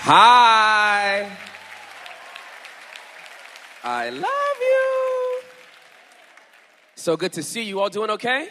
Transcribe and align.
Hi. 0.00 1.30
I 3.82 4.10
love 4.10 4.22
you. 4.60 5.40
So 6.94 7.16
good 7.16 7.32
to 7.34 7.42
see 7.42 7.62
you. 7.62 7.80
All 7.80 7.90
doing 7.90 8.10
okay? 8.10 8.48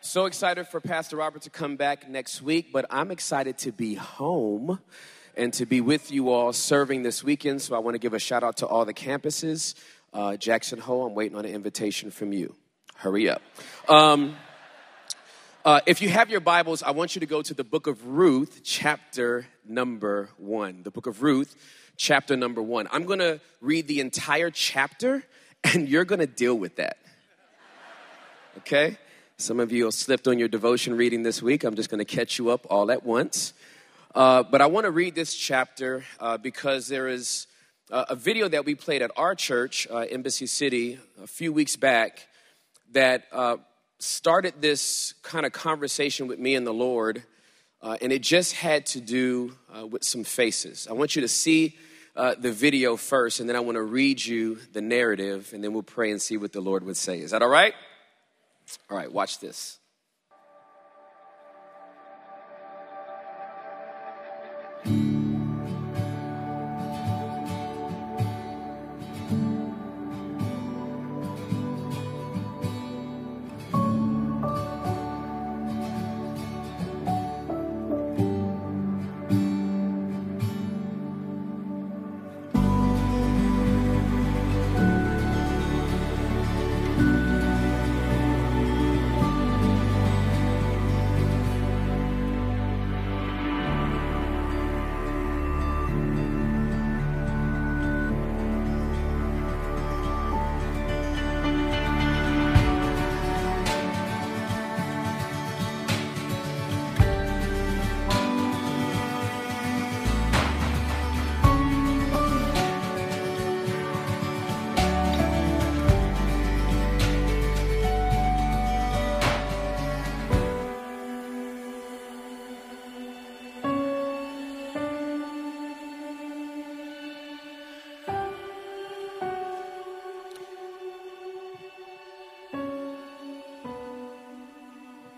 So 0.00 0.26
excited 0.26 0.66
for 0.66 0.80
Pastor 0.80 1.16
Robert 1.16 1.42
to 1.42 1.50
come 1.50 1.76
back 1.76 2.10
next 2.10 2.42
week, 2.42 2.72
but 2.72 2.84
I'm 2.90 3.10
excited 3.10 3.58
to 3.58 3.72
be 3.72 3.94
home 3.94 4.80
and 5.36 5.52
to 5.54 5.66
be 5.66 5.80
with 5.80 6.10
you 6.10 6.30
all 6.30 6.52
serving 6.52 7.04
this 7.04 7.24
weekend. 7.24 7.62
So 7.62 7.76
I 7.76 7.78
want 7.78 7.94
to 7.94 8.00
give 8.00 8.12
a 8.12 8.18
shout 8.18 8.42
out 8.42 8.58
to 8.58 8.66
all 8.66 8.84
the 8.84 8.92
campuses. 8.92 9.74
Uh, 10.12 10.36
Jackson 10.36 10.78
Hole, 10.78 11.06
I'm 11.06 11.14
waiting 11.14 11.38
on 11.38 11.44
an 11.44 11.52
invitation 11.52 12.10
from 12.10 12.32
you. 12.32 12.54
Hurry 12.96 13.30
up. 13.30 13.40
Um, 13.88 14.36
uh, 15.64 15.80
if 15.86 16.02
you 16.02 16.10
have 16.10 16.28
your 16.28 16.40
Bibles, 16.40 16.82
I 16.82 16.90
want 16.90 17.14
you 17.14 17.20
to 17.20 17.26
go 17.26 17.40
to 17.40 17.54
the 17.54 17.64
book 17.64 17.86
of 17.86 18.06
Ruth, 18.06 18.60
chapter 18.64 19.46
number 19.66 20.28
one. 20.36 20.82
The 20.82 20.90
book 20.90 21.06
of 21.06 21.22
Ruth, 21.22 21.56
chapter 21.96 22.36
number 22.36 22.60
one. 22.60 22.86
I'm 22.92 23.04
going 23.04 23.20
to 23.20 23.40
read 23.62 23.88
the 23.88 24.00
entire 24.00 24.50
chapter, 24.50 25.24
and 25.64 25.88
you're 25.88 26.04
going 26.04 26.18
to 26.18 26.26
deal 26.26 26.54
with 26.54 26.76
that. 26.76 26.98
Okay? 28.58 28.98
Some 29.38 29.58
of 29.58 29.72
you 29.72 29.90
slipped 29.90 30.28
on 30.28 30.38
your 30.38 30.48
devotion 30.48 30.98
reading 30.98 31.22
this 31.22 31.40
week. 31.40 31.64
I'm 31.64 31.76
just 31.76 31.88
going 31.88 31.98
to 31.98 32.04
catch 32.04 32.38
you 32.38 32.50
up 32.50 32.66
all 32.68 32.90
at 32.90 33.02
once. 33.02 33.54
Uh, 34.14 34.42
but 34.42 34.60
I 34.60 34.66
want 34.66 34.84
to 34.84 34.90
read 34.90 35.14
this 35.14 35.34
chapter 35.34 36.04
uh, 36.20 36.36
because 36.36 36.88
there 36.88 37.08
is 37.08 37.46
a 37.90 38.14
video 38.14 38.48
that 38.48 38.66
we 38.66 38.74
played 38.74 39.00
at 39.00 39.10
our 39.16 39.34
church, 39.34 39.88
uh, 39.90 40.00
Embassy 40.00 40.46
City, 40.46 40.98
a 41.22 41.26
few 41.26 41.52
weeks 41.54 41.74
back 41.74 42.28
that 42.92 43.24
uh, 43.32 43.56
started 43.98 44.54
this 44.60 45.14
kind 45.22 45.46
of 45.46 45.52
conversation 45.52 46.26
with 46.26 46.38
me 46.38 46.54
and 46.54 46.66
the 46.66 46.74
Lord, 46.74 47.22
uh, 47.82 47.96
and 48.00 48.12
it 48.12 48.22
just 48.22 48.54
had 48.54 48.86
to 48.86 49.00
do 49.00 49.56
uh, 49.76 49.86
with 49.86 50.04
some 50.04 50.24
faces. 50.24 50.86
I 50.88 50.92
want 50.94 51.16
you 51.16 51.22
to 51.22 51.28
see 51.28 51.76
uh, 52.16 52.34
the 52.38 52.52
video 52.52 52.96
first, 52.96 53.40
and 53.40 53.48
then 53.48 53.56
I 53.56 53.60
want 53.60 53.76
to 53.76 53.82
read 53.82 54.24
you 54.24 54.58
the 54.72 54.80
narrative, 54.80 55.50
and 55.52 55.62
then 55.62 55.72
we'll 55.72 55.82
pray 55.82 56.10
and 56.10 56.20
see 56.20 56.36
what 56.36 56.52
the 56.52 56.60
Lord 56.60 56.84
would 56.84 56.96
say. 56.96 57.18
Is 57.20 57.32
that 57.32 57.42
all 57.42 57.48
right? 57.48 57.74
All 58.88 58.96
right, 58.96 59.12
watch 59.12 59.40
this. 59.40 59.78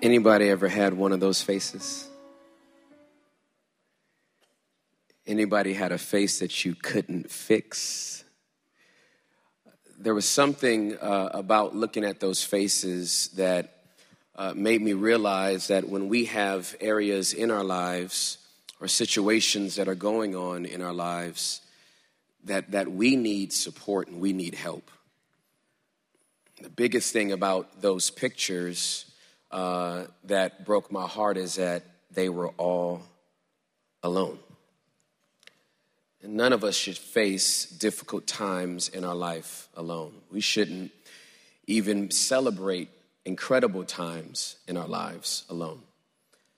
Anybody 0.07 0.51
ever 0.51 0.69
had 0.69 0.95
one 0.95 1.11
of 1.11 1.19
those 1.19 1.43
faces? 1.43 2.07
Anybody 5.27 5.73
had 5.73 5.91
a 5.91 5.99
face 5.99 6.39
that 6.39 6.65
you 6.65 6.77
couldn't 6.77 7.29
fix? 7.29 8.23
There 9.99 10.15
was 10.15 10.25
something 10.25 10.97
uh, 10.99 11.31
about 11.33 11.75
looking 11.75 12.05
at 12.05 12.21
those 12.21 12.45
faces 12.45 13.31
that 13.35 13.79
uh, 14.37 14.53
made 14.55 14.81
me 14.81 14.93
realize 14.93 15.67
that 15.67 15.89
when 15.89 16.09
we 16.09 16.27
have 16.27 16.77
areas 16.81 17.33
in 17.33 17.51
our 17.51 17.65
lives 17.65 18.39
or 18.81 18.87
situations 18.87 19.75
that 19.75 19.89
are 19.89 19.97
going 19.97 20.37
on 20.37 20.67
in 20.67 20.83
our 20.83 20.95
lives 20.95 21.63
that, 22.45 22.71
that 22.71 22.93
we 22.93 23.17
need 23.17 23.53
support 23.53 24.07
and 24.07 24.21
we 24.21 24.33
need 24.33 24.55
help. 24.55 24.89
The 26.63 26.71
biggest 26.71 27.13
thing 27.13 27.33
about 27.33 27.83
those 27.83 28.09
pictures 28.09 29.07
uh, 29.51 30.05
that 30.25 30.65
broke 30.65 30.91
my 30.91 31.07
heart 31.07 31.37
is 31.37 31.57
that 31.57 31.85
they 32.11 32.29
were 32.29 32.49
all 32.57 33.03
alone. 34.03 34.39
And 36.23 36.35
none 36.35 36.53
of 36.53 36.65
us 36.65 36.75
should 36.75 36.97
face 36.97 37.67
difficult 37.67 38.27
times 38.27 38.89
in 38.89 39.05
our 39.05 39.15
life 39.15 39.69
alone. 39.77 40.15
We 40.31 40.41
shouldn't 40.41 40.91
even 41.67 42.11
celebrate 42.11 42.89
incredible 43.25 43.85
times 43.85 44.57
in 44.67 44.77
our 44.77 44.89
lives 44.89 45.45
alone. 45.49 45.81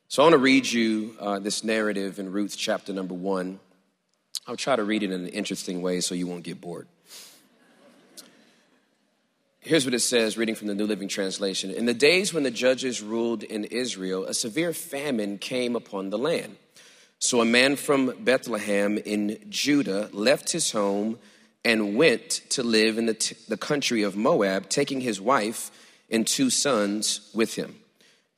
So 0.08 0.22
I 0.22 0.26
want 0.26 0.34
to 0.34 0.38
read 0.38 0.70
you 0.70 1.16
uh, 1.20 1.38
this 1.38 1.64
narrative 1.64 2.18
in 2.18 2.32
Ruth 2.32 2.56
chapter 2.56 2.92
number 2.92 3.14
one. 3.14 3.60
I'll 4.46 4.56
try 4.56 4.76
to 4.76 4.84
read 4.84 5.02
it 5.02 5.10
in 5.10 5.20
an 5.20 5.28
interesting 5.28 5.82
way 5.82 6.00
so 6.00 6.14
you 6.14 6.26
won't 6.26 6.44
get 6.44 6.60
bored. 6.60 6.86
Here's 9.68 9.84
what 9.84 9.92
it 9.92 10.00
says, 10.00 10.38
reading 10.38 10.54
from 10.54 10.68
the 10.68 10.74
New 10.74 10.86
Living 10.86 11.08
Translation. 11.08 11.70
In 11.70 11.84
the 11.84 11.92
days 11.92 12.32
when 12.32 12.42
the 12.42 12.50
judges 12.50 13.02
ruled 13.02 13.42
in 13.42 13.64
Israel, 13.64 14.24
a 14.24 14.32
severe 14.32 14.72
famine 14.72 15.36
came 15.36 15.76
upon 15.76 16.08
the 16.08 16.16
land. 16.16 16.56
So 17.18 17.42
a 17.42 17.44
man 17.44 17.76
from 17.76 18.14
Bethlehem 18.24 18.96
in 18.96 19.38
Judah 19.50 20.08
left 20.14 20.52
his 20.52 20.72
home 20.72 21.18
and 21.66 21.98
went 21.98 22.30
to 22.48 22.62
live 22.62 22.96
in 22.96 23.04
the, 23.04 23.12
t- 23.12 23.36
the 23.46 23.58
country 23.58 24.02
of 24.04 24.16
Moab, 24.16 24.70
taking 24.70 25.02
his 25.02 25.20
wife 25.20 25.70
and 26.08 26.26
two 26.26 26.48
sons 26.48 27.30
with 27.34 27.56
him. 27.56 27.76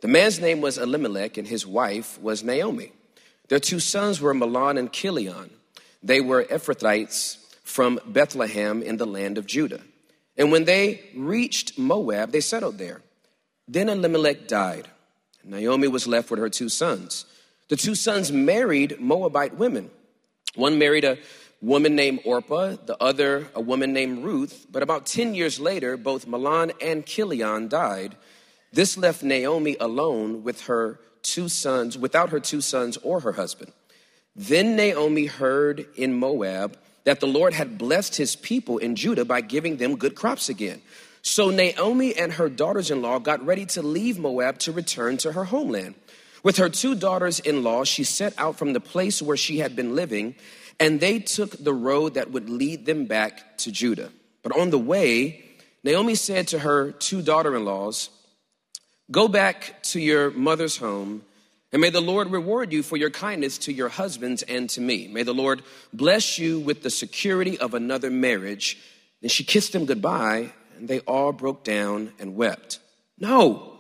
The 0.00 0.08
man's 0.08 0.40
name 0.40 0.60
was 0.60 0.78
Elimelech, 0.78 1.36
and 1.36 1.46
his 1.46 1.64
wife 1.64 2.20
was 2.20 2.42
Naomi. 2.42 2.90
Their 3.46 3.60
two 3.60 3.78
sons 3.78 4.20
were 4.20 4.34
Mahlon 4.34 4.80
and 4.80 4.92
Chilion. 4.92 5.50
They 6.02 6.20
were 6.20 6.42
Ephrathites 6.42 7.36
from 7.62 8.00
Bethlehem 8.04 8.82
in 8.82 8.96
the 8.96 9.06
land 9.06 9.38
of 9.38 9.46
Judah. 9.46 9.82
And 10.40 10.50
when 10.50 10.64
they 10.64 11.02
reached 11.14 11.78
Moab, 11.78 12.32
they 12.32 12.40
settled 12.40 12.78
there. 12.78 13.02
Then 13.68 13.90
Elimelech 13.90 14.48
died. 14.48 14.88
Naomi 15.44 15.86
was 15.86 16.06
left 16.06 16.30
with 16.30 16.40
her 16.40 16.48
two 16.48 16.70
sons. 16.70 17.26
The 17.68 17.76
two 17.76 17.94
sons 17.94 18.32
married 18.32 18.98
Moabite 18.98 19.58
women. 19.58 19.90
One 20.54 20.78
married 20.78 21.04
a 21.04 21.18
woman 21.60 21.94
named 21.94 22.20
Orpah, 22.24 22.76
the 22.86 22.96
other 23.02 23.48
a 23.54 23.60
woman 23.60 23.92
named 23.92 24.24
Ruth. 24.24 24.66
But 24.72 24.82
about 24.82 25.04
10 25.04 25.34
years 25.34 25.60
later, 25.60 25.98
both 25.98 26.26
Mahlon 26.26 26.72
and 26.80 27.04
Chilion 27.04 27.68
died. 27.68 28.16
This 28.72 28.96
left 28.96 29.22
Naomi 29.22 29.76
alone 29.78 30.42
with 30.42 30.62
her 30.62 31.00
two 31.20 31.50
sons, 31.50 31.98
without 31.98 32.30
her 32.30 32.40
two 32.40 32.62
sons 32.62 32.96
or 33.02 33.20
her 33.20 33.32
husband. 33.32 33.72
Then 34.34 34.74
Naomi 34.74 35.26
heard 35.26 35.86
in 35.96 36.14
Moab 36.14 36.78
that 37.04 37.20
the 37.20 37.26
Lord 37.26 37.54
had 37.54 37.78
blessed 37.78 38.16
his 38.16 38.36
people 38.36 38.78
in 38.78 38.96
Judah 38.96 39.24
by 39.24 39.40
giving 39.40 39.76
them 39.76 39.96
good 39.96 40.14
crops 40.14 40.48
again. 40.48 40.82
So 41.22 41.50
Naomi 41.50 42.14
and 42.14 42.32
her 42.32 42.48
daughters 42.48 42.90
in 42.90 43.02
law 43.02 43.18
got 43.18 43.44
ready 43.44 43.66
to 43.66 43.82
leave 43.82 44.18
Moab 44.18 44.58
to 44.60 44.72
return 44.72 45.16
to 45.18 45.32
her 45.32 45.44
homeland. 45.44 45.94
With 46.42 46.56
her 46.56 46.70
two 46.70 46.94
daughters 46.94 47.40
in 47.40 47.62
law, 47.62 47.84
she 47.84 48.04
set 48.04 48.32
out 48.38 48.56
from 48.56 48.72
the 48.72 48.80
place 48.80 49.20
where 49.20 49.36
she 49.36 49.58
had 49.58 49.76
been 49.76 49.94
living, 49.94 50.34
and 50.78 50.98
they 50.98 51.18
took 51.18 51.62
the 51.62 51.74
road 51.74 52.14
that 52.14 52.30
would 52.30 52.48
lead 52.48 52.86
them 52.86 53.04
back 53.04 53.58
to 53.58 53.70
Judah. 53.70 54.10
But 54.42 54.56
on 54.56 54.70
the 54.70 54.78
way, 54.78 55.44
Naomi 55.84 56.14
said 56.14 56.48
to 56.48 56.60
her 56.60 56.92
two 56.92 57.20
daughter 57.20 57.54
in 57.54 57.66
laws, 57.66 58.08
Go 59.10 59.28
back 59.28 59.82
to 59.84 60.00
your 60.00 60.30
mother's 60.30 60.76
home 60.76 61.22
and 61.72 61.80
may 61.80 61.90
the 61.90 62.00
Lord 62.00 62.30
reward 62.30 62.72
you 62.72 62.82
for 62.82 62.96
your 62.96 63.10
kindness 63.10 63.58
to 63.58 63.72
your 63.72 63.88
husbands 63.88 64.42
and 64.42 64.68
to 64.70 64.80
me. 64.80 65.06
May 65.08 65.22
the 65.22 65.34
Lord 65.34 65.62
bless 65.92 66.38
you 66.38 66.58
with 66.58 66.82
the 66.82 66.90
security 66.90 67.58
of 67.58 67.74
another 67.74 68.10
marriage. 68.10 68.78
Then 69.20 69.28
she 69.28 69.44
kissed 69.44 69.72
them 69.72 69.86
goodbye, 69.86 70.52
and 70.76 70.88
they 70.88 71.00
all 71.00 71.32
broke 71.32 71.62
down 71.62 72.12
and 72.18 72.34
wept. 72.34 72.80
No, 73.18 73.78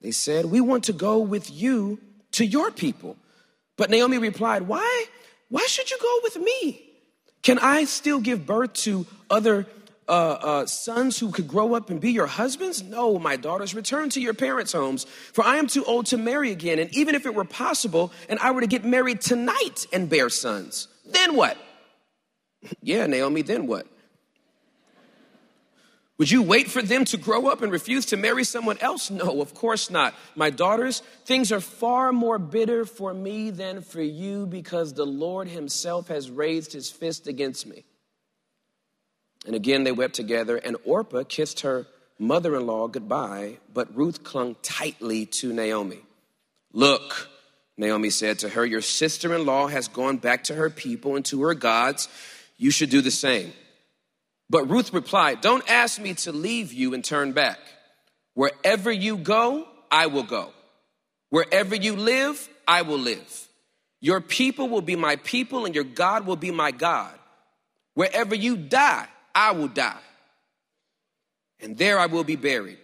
they 0.00 0.12
said, 0.12 0.44
we 0.44 0.60
want 0.60 0.84
to 0.84 0.92
go 0.92 1.18
with 1.18 1.50
you 1.50 1.98
to 2.32 2.44
your 2.44 2.70
people. 2.70 3.16
But 3.76 3.90
Naomi 3.90 4.18
replied, 4.18 4.62
Why 4.62 5.06
Why 5.48 5.66
should 5.66 5.90
you 5.90 5.98
go 6.00 6.20
with 6.22 6.36
me? 6.36 6.82
Can 7.42 7.58
I 7.58 7.84
still 7.84 8.20
give 8.20 8.46
birth 8.46 8.72
to 8.84 9.06
other 9.28 9.66
uh, 10.08 10.12
uh, 10.12 10.66
sons 10.66 11.18
who 11.18 11.30
could 11.30 11.48
grow 11.48 11.74
up 11.74 11.90
and 11.90 12.00
be 12.00 12.12
your 12.12 12.26
husbands? 12.26 12.82
No, 12.82 13.18
my 13.18 13.36
daughters, 13.36 13.74
return 13.74 14.10
to 14.10 14.20
your 14.20 14.34
parents' 14.34 14.72
homes, 14.72 15.04
for 15.32 15.44
I 15.44 15.56
am 15.56 15.66
too 15.66 15.84
old 15.84 16.06
to 16.06 16.18
marry 16.18 16.50
again. 16.50 16.78
And 16.78 16.94
even 16.94 17.14
if 17.14 17.26
it 17.26 17.34
were 17.34 17.44
possible 17.44 18.12
and 18.28 18.38
I 18.40 18.50
were 18.50 18.60
to 18.60 18.66
get 18.66 18.84
married 18.84 19.20
tonight 19.20 19.86
and 19.92 20.08
bear 20.08 20.28
sons, 20.28 20.88
then 21.06 21.36
what? 21.36 21.56
yeah, 22.82 23.06
Naomi, 23.06 23.42
then 23.42 23.66
what? 23.66 23.86
Would 26.16 26.30
you 26.30 26.42
wait 26.42 26.70
for 26.70 26.80
them 26.80 27.04
to 27.06 27.16
grow 27.16 27.48
up 27.48 27.62
and 27.62 27.72
refuse 27.72 28.06
to 28.06 28.16
marry 28.16 28.44
someone 28.44 28.78
else? 28.78 29.10
No, 29.10 29.40
of 29.40 29.52
course 29.52 29.90
not. 29.90 30.14
My 30.36 30.48
daughters, 30.48 31.00
things 31.24 31.50
are 31.50 31.60
far 31.60 32.12
more 32.12 32.38
bitter 32.38 32.84
for 32.84 33.12
me 33.12 33.50
than 33.50 33.82
for 33.82 34.00
you 34.00 34.46
because 34.46 34.94
the 34.94 35.06
Lord 35.06 35.48
Himself 35.48 36.06
has 36.08 36.30
raised 36.30 36.72
His 36.72 36.88
fist 36.88 37.26
against 37.26 37.66
me. 37.66 37.84
And 39.44 39.54
again 39.54 39.84
they 39.84 39.92
wept 39.92 40.14
together, 40.14 40.56
and 40.56 40.76
Orpah 40.84 41.24
kissed 41.28 41.60
her 41.60 41.86
mother 42.18 42.56
in 42.56 42.66
law 42.66 42.88
goodbye, 42.88 43.58
but 43.72 43.94
Ruth 43.96 44.24
clung 44.24 44.56
tightly 44.62 45.26
to 45.26 45.52
Naomi. 45.52 46.00
Look, 46.72 47.28
Naomi 47.76 48.10
said 48.10 48.40
to 48.40 48.48
her, 48.48 48.64
Your 48.64 48.80
sister 48.80 49.34
in 49.34 49.46
law 49.46 49.66
has 49.66 49.88
gone 49.88 50.16
back 50.18 50.44
to 50.44 50.54
her 50.54 50.70
people 50.70 51.16
and 51.16 51.24
to 51.26 51.42
her 51.42 51.54
gods. 51.54 52.08
You 52.56 52.70
should 52.70 52.90
do 52.90 53.00
the 53.00 53.10
same. 53.10 53.52
But 54.48 54.70
Ruth 54.70 54.92
replied, 54.92 55.40
Don't 55.40 55.68
ask 55.68 56.00
me 56.00 56.14
to 56.14 56.32
leave 56.32 56.72
you 56.72 56.94
and 56.94 57.04
turn 57.04 57.32
back. 57.32 57.58
Wherever 58.34 58.90
you 58.90 59.16
go, 59.16 59.66
I 59.90 60.06
will 60.06 60.22
go. 60.22 60.50
Wherever 61.30 61.74
you 61.74 61.96
live, 61.96 62.48
I 62.66 62.82
will 62.82 62.98
live. 62.98 63.48
Your 64.00 64.20
people 64.20 64.68
will 64.68 64.82
be 64.82 64.96
my 64.96 65.16
people, 65.16 65.64
and 65.64 65.74
your 65.74 65.84
God 65.84 66.26
will 66.26 66.36
be 66.36 66.50
my 66.50 66.70
God. 66.70 67.18
Wherever 67.94 68.34
you 68.34 68.56
die, 68.56 69.06
I 69.34 69.52
will 69.52 69.68
die. 69.68 69.98
And 71.60 71.76
there 71.76 71.98
I 71.98 72.06
will 72.06 72.24
be 72.24 72.36
buried. 72.36 72.78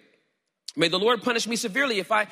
May 0.77 0.89
the 0.89 0.99
Lord 0.99 1.23
punish 1.23 1.47
me 1.47 1.57
severely 1.57 1.99
if 1.99 2.13
I 2.13 2.29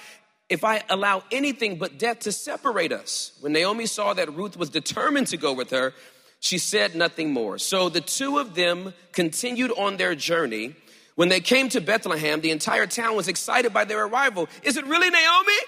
if 0.49 0.65
I 0.65 0.83
allow 0.89 1.23
anything 1.31 1.77
but 1.77 1.99
death 1.99 2.21
to 2.21 2.33
separate 2.33 2.91
us. 2.91 3.33
When 3.41 3.53
Naomi 3.53 3.85
saw 3.85 4.15
that 4.15 4.33
Ruth 4.35 4.57
was 4.57 4.71
determined 4.71 5.27
to 5.27 5.37
go 5.37 5.53
with 5.53 5.71
her, 5.71 5.93
she 6.41 6.57
said 6.57 6.95
nothing 6.95 7.33
more. 7.33 7.59
So 7.59 7.91
the 7.91 8.01
two 8.01 8.39
of 8.39 8.55
them 8.55 8.95
continued 9.13 9.73
on 9.73 9.99
their 9.99 10.15
journey. 10.15 10.75
When 11.17 11.29
they 11.29 11.41
came 11.41 11.69
to 11.71 11.81
Bethlehem, 11.81 12.41
the 12.41 12.51
entire 12.51 12.87
town 12.87 13.17
was 13.17 13.29
excited 13.29 13.75
by 13.75 13.85
their 13.85 14.07
arrival. 14.07 14.49
Is 14.63 14.77
it 14.77 14.87
really 14.87 15.11
Naomi? 15.11 15.59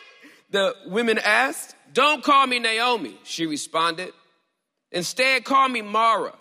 The 0.51 0.75
women 0.87 1.19
asked. 1.19 1.75
Don't 1.93 2.23
call 2.23 2.47
me 2.47 2.61
Naomi, 2.61 3.19
she 3.25 3.47
responded. 3.47 4.13
Instead, 4.93 5.45
call 5.45 5.69
me 5.69 5.83
Mara. 5.83 6.33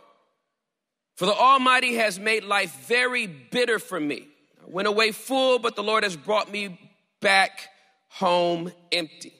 For 1.19 1.25
the 1.25 1.35
Almighty 1.35 1.95
has 1.95 2.17
made 2.17 2.45
life 2.45 2.87
very 2.87 3.27
bitter 3.27 3.77
for 3.77 3.99
me. 3.99 4.25
I 4.63 4.69
went 4.69 4.87
away 4.87 5.11
full, 5.11 5.59
but 5.59 5.75
the 5.75 5.83
Lord 5.83 6.05
has 6.05 6.15
brought 6.15 6.49
me 6.49 6.79
back 7.19 7.67
home 8.07 8.71
empty. 8.89 9.33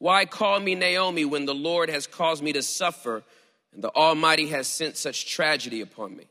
Why 0.00 0.24
call 0.24 0.58
me 0.58 0.74
Naomi 0.74 1.24
when 1.24 1.46
the 1.46 1.54
Lord 1.54 1.88
has 1.88 2.08
caused 2.08 2.42
me 2.42 2.52
to 2.54 2.62
suffer 2.62 3.22
and 3.72 3.84
the 3.84 3.94
Almighty 3.94 4.48
has 4.48 4.66
sent 4.66 4.96
such 4.96 5.32
tragedy 5.32 5.82
upon 5.82 6.16
me. 6.16 6.24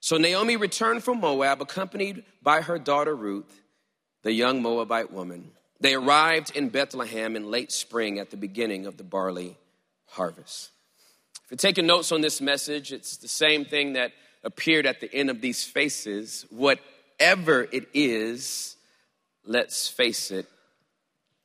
So 0.00 0.18
Naomi 0.18 0.56
returned 0.56 1.02
from 1.02 1.20
Moab, 1.20 1.62
accompanied 1.62 2.22
by 2.42 2.60
her 2.60 2.78
daughter 2.78 3.16
Ruth, 3.16 3.62
the 4.24 4.32
young 4.32 4.60
Moabite 4.60 5.10
woman. 5.10 5.52
They 5.80 5.94
arrived 5.94 6.54
in 6.54 6.68
Bethlehem 6.68 7.34
in 7.34 7.50
late 7.50 7.72
spring 7.72 8.18
at 8.18 8.30
the 8.30 8.36
beginning 8.36 8.84
of 8.84 8.98
the 8.98 9.04
barley 9.04 9.56
harvest. 10.08 10.70
You're 11.54 11.70
taking 11.70 11.86
notes 11.86 12.10
on 12.10 12.20
this 12.20 12.40
message, 12.40 12.92
it's 12.92 13.16
the 13.18 13.28
same 13.28 13.64
thing 13.64 13.92
that 13.92 14.10
appeared 14.42 14.86
at 14.86 15.00
the 15.00 15.14
end 15.14 15.30
of 15.30 15.40
these 15.40 15.62
faces. 15.62 16.44
Whatever 16.50 17.68
it 17.70 17.86
is, 17.94 18.74
let's 19.46 19.86
face 19.86 20.32
it 20.32 20.48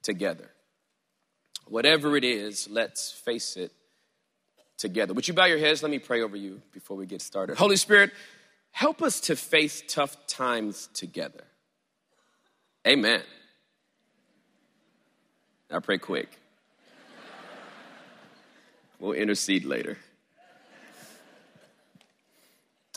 together. 0.02 0.50
Whatever 1.68 2.18
it 2.18 2.24
is, 2.24 2.68
let's 2.72 3.12
face 3.12 3.56
it 3.56 3.72
together. 4.80 5.14
Would 5.14 5.28
you 5.28 5.36
bow 5.36 5.46
your 5.46 5.60
heads? 5.60 5.84
Let 5.84 5.92
me 5.92 6.00
pray 6.00 6.24
over 6.24 6.36
you 6.36 6.60
before 6.74 6.98
we 6.98 7.06
get 7.06 7.22
started. 7.22 7.60
Holy 7.60 7.76
Spirit, 7.76 8.10
help 8.72 9.04
us 9.04 9.20
to 9.20 9.36
face 9.36 9.84
tough 9.88 10.26
times 10.26 10.90
together. 10.96 11.44
Amen. 12.88 13.22
I 15.70 15.78
pray 15.78 16.00
quick. 16.00 16.30
We'll 19.00 19.14
intercede 19.14 19.64
later. 19.64 19.98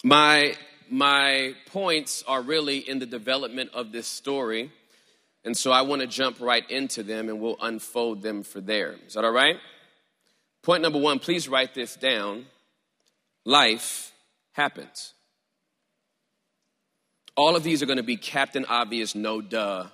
My, 0.03 0.55
my 0.91 1.55
points 1.67 2.25
are 2.27 2.43
really 2.43 2.79
in 2.79 2.99
the 2.99 3.07
development 3.07 3.71
of 3.73 3.93
this 3.93 4.09
story. 4.09 4.73
And 5.45 5.57
so 5.57 5.71
I 5.71 5.83
want 5.83 6.03
to 6.03 6.09
jump 6.09 6.41
right 6.41 6.69
into 6.69 7.03
them 7.03 7.29
and 7.29 7.41
we'll 7.41 7.57
unfold 7.61 8.23
them 8.23 8.43
for 8.43 8.61
there. 8.61 8.97
Is 9.07 9.15
that 9.15 9.25
all 9.25 9.33
right? 9.33 9.57
Point 10.63 10.83
number 10.83 10.99
one, 10.99 11.19
please 11.21 11.49
write 11.49 11.75
this 11.75 11.95
down. 11.95 12.47
Life 13.45 14.13
happens. 14.53 15.15
All 17.37 17.57
of 17.57 17.63
these 17.63 17.83
are 17.83 17.87
going 17.87 17.97
to 17.97 18.03
be 18.03 18.17
Captain 18.17 18.65
Obvious, 18.69 19.15
no 19.15 19.41
duh 19.41 19.87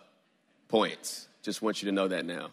points. 0.69 1.29
Just 1.43 1.63
want 1.63 1.83
you 1.83 1.87
to 1.87 1.93
know 1.93 2.09
that 2.09 2.25
now. 2.27 2.49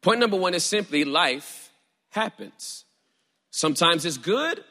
Point 0.00 0.20
number 0.20 0.36
one 0.36 0.54
is 0.54 0.64
simply 0.64 1.04
life 1.04 1.69
happens. 2.10 2.84
Sometimes 3.50 4.04
it's 4.04 4.18
good, 4.18 4.62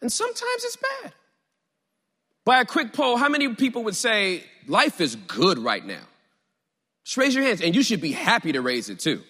and 0.00 0.10
sometimes 0.10 0.64
it's 0.64 0.76
bad. 0.76 1.12
By 2.44 2.60
a 2.60 2.64
quick 2.64 2.92
poll, 2.92 3.16
how 3.16 3.28
many 3.28 3.54
people 3.54 3.84
would 3.84 3.96
say 3.96 4.44
life 4.66 5.00
is 5.00 5.16
good 5.16 5.58
right 5.58 5.84
now? 5.84 6.04
Just 7.04 7.16
raise 7.16 7.34
your 7.34 7.44
hands, 7.44 7.60
and 7.60 7.74
you 7.74 7.82
should 7.82 8.00
be 8.00 8.12
happy 8.12 8.52
to 8.52 8.60
raise 8.60 8.88
it 8.88 9.00
too. 9.00 9.22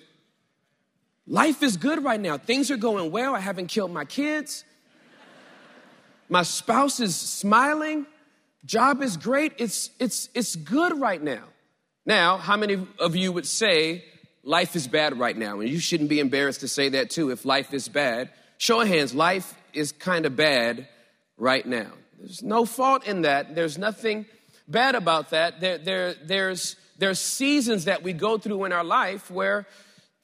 Life 1.26 1.62
is 1.62 1.76
good 1.76 2.04
right 2.04 2.20
now. 2.20 2.38
Things 2.38 2.70
are 2.70 2.76
going 2.76 3.10
well. 3.10 3.34
I 3.34 3.40
haven't 3.40 3.66
killed 3.66 3.90
my 3.90 4.04
kids. 4.04 4.64
My 6.28 6.42
spouse 6.42 7.00
is 7.00 7.16
smiling. 7.16 8.06
Job 8.64 9.02
is 9.02 9.16
great. 9.16 9.52
It's, 9.58 9.90
it's, 9.98 10.28
it's 10.34 10.56
good 10.56 11.00
right 11.00 11.22
now. 11.22 11.44
Now, 12.04 12.36
how 12.36 12.56
many 12.56 12.86
of 12.98 13.16
you 13.16 13.32
would 13.32 13.46
say 13.46 14.04
life 14.46 14.74
is 14.74 14.88
bad 14.88 15.18
right 15.18 15.36
now? 15.36 15.60
And 15.60 15.68
you 15.68 15.78
shouldn't 15.78 16.08
be 16.08 16.20
embarrassed 16.20 16.60
to 16.60 16.68
say 16.68 16.88
that 16.90 17.10
too 17.10 17.30
if 17.30 17.44
life 17.44 17.74
is 17.74 17.88
bad. 17.88 18.30
Show 18.56 18.80
of 18.80 18.88
hands, 18.88 19.14
life 19.14 19.54
is 19.74 19.92
kind 19.92 20.24
of 20.24 20.34
bad 20.36 20.88
right 21.36 21.66
now. 21.66 21.90
There's 22.18 22.42
no 22.42 22.64
fault 22.64 23.06
in 23.06 23.22
that. 23.22 23.54
There's 23.54 23.76
nothing 23.76 24.24
bad 24.66 24.94
about 24.94 25.30
that. 25.30 25.60
There, 25.60 25.76
there, 25.76 26.14
there's, 26.14 26.76
there's 26.96 27.20
seasons 27.20 27.84
that 27.84 28.02
we 28.02 28.14
go 28.14 28.38
through 28.38 28.64
in 28.64 28.72
our 28.72 28.84
life 28.84 29.30
where 29.30 29.66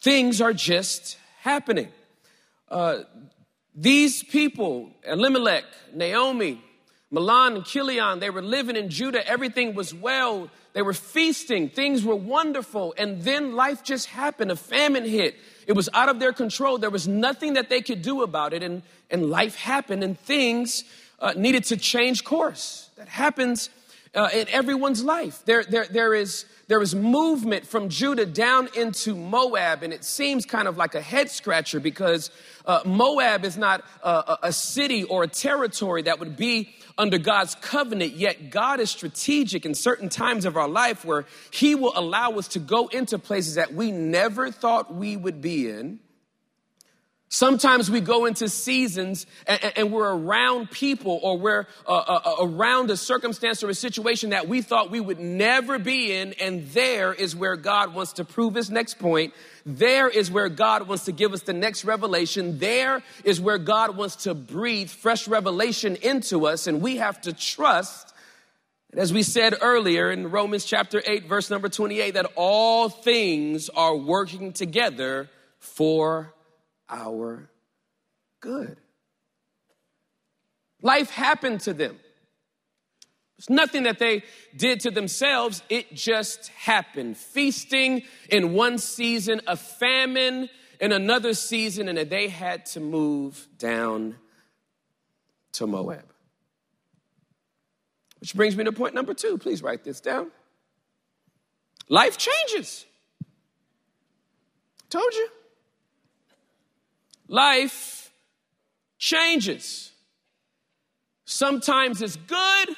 Things 0.02 0.40
are 0.40 0.52
just 0.52 1.16
happening. 1.42 1.86
Uh, 2.68 3.04
these 3.72 4.24
people, 4.24 4.90
Elimelech, 5.04 5.62
Naomi, 5.94 6.60
Mahlon, 7.12 7.56
and 7.56 7.64
Chilion, 7.64 8.20
they 8.20 8.30
were 8.30 8.40
living 8.42 8.74
in 8.74 8.88
Judah. 8.88 9.26
Everything 9.26 9.74
was 9.74 9.94
well. 9.94 10.48
They 10.72 10.80
were 10.80 10.94
feasting. 10.94 11.68
Things 11.68 12.02
were 12.04 12.16
wonderful. 12.16 12.94
And 12.96 13.20
then 13.22 13.54
life 13.54 13.84
just 13.84 14.06
happened. 14.06 14.50
A 14.50 14.56
famine 14.56 15.04
hit. 15.04 15.36
It 15.66 15.74
was 15.74 15.90
out 15.92 16.08
of 16.08 16.18
their 16.20 16.32
control. 16.32 16.78
There 16.78 16.90
was 16.90 17.06
nothing 17.06 17.54
that 17.54 17.68
they 17.68 17.82
could 17.82 18.00
do 18.00 18.22
about 18.22 18.54
it. 18.54 18.62
And, 18.62 18.82
and 19.10 19.28
life 19.28 19.56
happened, 19.56 20.02
and 20.02 20.18
things 20.18 20.84
uh, 21.20 21.34
needed 21.36 21.64
to 21.64 21.76
change 21.76 22.24
course. 22.24 22.88
That 22.96 23.08
happens 23.08 23.68
uh, 24.14 24.30
in 24.32 24.48
everyone's 24.48 25.04
life. 25.04 25.42
There, 25.44 25.64
there, 25.64 25.84
there 25.84 26.14
is 26.14 26.46
there 26.68 26.78
was 26.78 26.94
movement 26.94 27.66
from 27.66 27.90
Judah 27.90 28.24
down 28.24 28.68
into 28.74 29.14
Moab, 29.14 29.82
and 29.82 29.92
it 29.92 30.04
seems 30.04 30.46
kind 30.46 30.66
of 30.66 30.78
like 30.78 30.94
a 30.94 31.02
head 31.02 31.30
scratcher 31.30 31.80
because 31.80 32.30
uh, 32.64 32.80
Moab 32.86 33.44
is 33.44 33.58
not 33.58 33.84
a, 34.02 34.38
a 34.44 34.52
city 34.54 35.02
or 35.04 35.24
a 35.24 35.28
territory 35.28 36.02
that 36.02 36.18
would 36.18 36.34
be 36.34 36.74
under 36.98 37.18
God's 37.18 37.54
covenant, 37.56 38.12
yet 38.12 38.50
God 38.50 38.80
is 38.80 38.90
strategic 38.90 39.64
in 39.66 39.74
certain 39.74 40.08
times 40.08 40.44
of 40.44 40.56
our 40.56 40.68
life 40.68 41.04
where 41.04 41.26
He 41.50 41.74
will 41.74 41.92
allow 41.96 42.32
us 42.32 42.48
to 42.48 42.58
go 42.58 42.88
into 42.88 43.18
places 43.18 43.54
that 43.54 43.74
we 43.74 43.92
never 43.92 44.50
thought 44.50 44.94
we 44.94 45.16
would 45.16 45.40
be 45.40 45.68
in 45.68 46.00
Sometimes 47.34 47.90
we 47.90 48.02
go 48.02 48.26
into 48.26 48.46
seasons 48.46 49.24
and, 49.46 49.72
and 49.74 49.90
we're 49.90 50.14
around 50.14 50.70
people 50.70 51.18
or 51.22 51.38
we're 51.38 51.66
uh, 51.88 51.90
uh, 51.90 52.20
uh, 52.26 52.34
around 52.40 52.90
a 52.90 52.96
circumstance 52.98 53.62
or 53.62 53.70
a 53.70 53.74
situation 53.74 54.30
that 54.30 54.48
we 54.48 54.60
thought 54.60 54.90
we 54.90 55.00
would 55.00 55.18
never 55.18 55.78
be 55.78 56.12
in, 56.12 56.34
and 56.34 56.68
there 56.72 57.14
is 57.14 57.34
where 57.34 57.56
God 57.56 57.94
wants 57.94 58.12
to 58.14 58.26
prove 58.26 58.54
his 58.54 58.70
next 58.70 58.98
point. 58.98 59.32
There 59.64 60.10
is 60.10 60.30
where 60.30 60.50
God 60.50 60.86
wants 60.86 61.06
to 61.06 61.12
give 61.12 61.32
us 61.32 61.40
the 61.40 61.54
next 61.54 61.86
revelation. 61.86 62.58
There 62.58 63.02
is 63.24 63.40
where 63.40 63.56
God 63.56 63.96
wants 63.96 64.16
to 64.24 64.34
breathe 64.34 64.90
fresh 64.90 65.26
revelation 65.26 65.96
into 66.02 66.46
us, 66.46 66.66
and 66.66 66.82
we 66.82 66.98
have 66.98 67.18
to 67.22 67.32
trust, 67.32 68.12
as 68.92 69.10
we 69.10 69.22
said 69.22 69.54
earlier 69.62 70.10
in 70.10 70.30
Romans 70.30 70.66
chapter 70.66 71.02
8, 71.06 71.30
verse 71.30 71.48
number 71.48 71.70
28, 71.70 72.12
that 72.12 72.26
all 72.36 72.90
things 72.90 73.70
are 73.70 73.96
working 73.96 74.52
together 74.52 75.30
for 75.60 76.34
our 76.92 77.50
good. 78.40 78.76
Life 80.82 81.10
happened 81.10 81.60
to 81.62 81.72
them. 81.72 81.98
It's 83.38 83.50
nothing 83.50 83.84
that 83.84 83.98
they 83.98 84.22
did 84.56 84.80
to 84.80 84.90
themselves, 84.90 85.62
it 85.68 85.94
just 85.94 86.48
happened. 86.48 87.16
Feasting 87.16 88.02
in 88.28 88.52
one 88.52 88.78
season, 88.78 89.40
a 89.48 89.56
famine 89.56 90.48
in 90.80 90.92
another 90.92 91.34
season, 91.34 91.88
and 91.88 91.98
they 91.98 92.28
had 92.28 92.66
to 92.66 92.80
move 92.80 93.48
down 93.58 94.16
to 95.52 95.66
Moab. 95.66 96.04
Which 98.20 98.34
brings 98.34 98.56
me 98.56 98.62
to 98.64 98.72
point 98.72 98.94
number 98.94 99.14
two. 99.14 99.38
Please 99.38 99.62
write 99.62 99.82
this 99.82 100.00
down. 100.00 100.30
Life 101.88 102.16
changes. 102.16 102.84
Told 104.88 105.12
you. 105.14 105.28
Life 107.32 108.12
changes. 108.98 109.90
Sometimes 111.24 112.02
it's 112.02 112.16
good, 112.16 112.68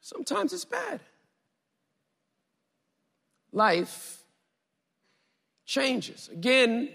sometimes 0.00 0.52
it's 0.52 0.64
bad. 0.64 0.98
Life 3.52 4.24
changes. 5.64 6.28
Again, 6.32 6.88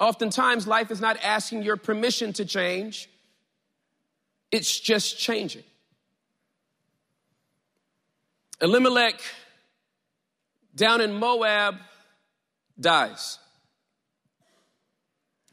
oftentimes 0.00 0.66
life 0.66 0.90
is 0.90 1.02
not 1.02 1.22
asking 1.22 1.62
your 1.62 1.76
permission 1.76 2.32
to 2.32 2.46
change, 2.46 3.10
it's 4.50 4.80
just 4.80 5.18
changing. 5.18 5.64
Elimelech 8.62 9.20
down 10.74 11.02
in 11.02 11.12
Moab 11.12 11.74
dies. 12.80 13.40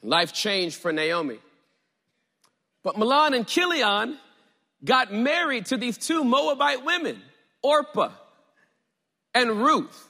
Life 0.04 0.34
changed 0.34 0.76
for 0.76 0.92
Naomi. 0.92 1.40
But 2.84 2.96
Mahlon 2.96 3.36
and 3.36 3.48
Chilion 3.48 4.18
got 4.84 5.14
married 5.14 5.68
to 5.68 5.78
these 5.78 5.98
two 5.98 6.26
Moabite 6.26 6.84
women, 6.84 7.22
Orpah 7.62 8.12
and 9.34 9.64
Ruth. 9.64 10.10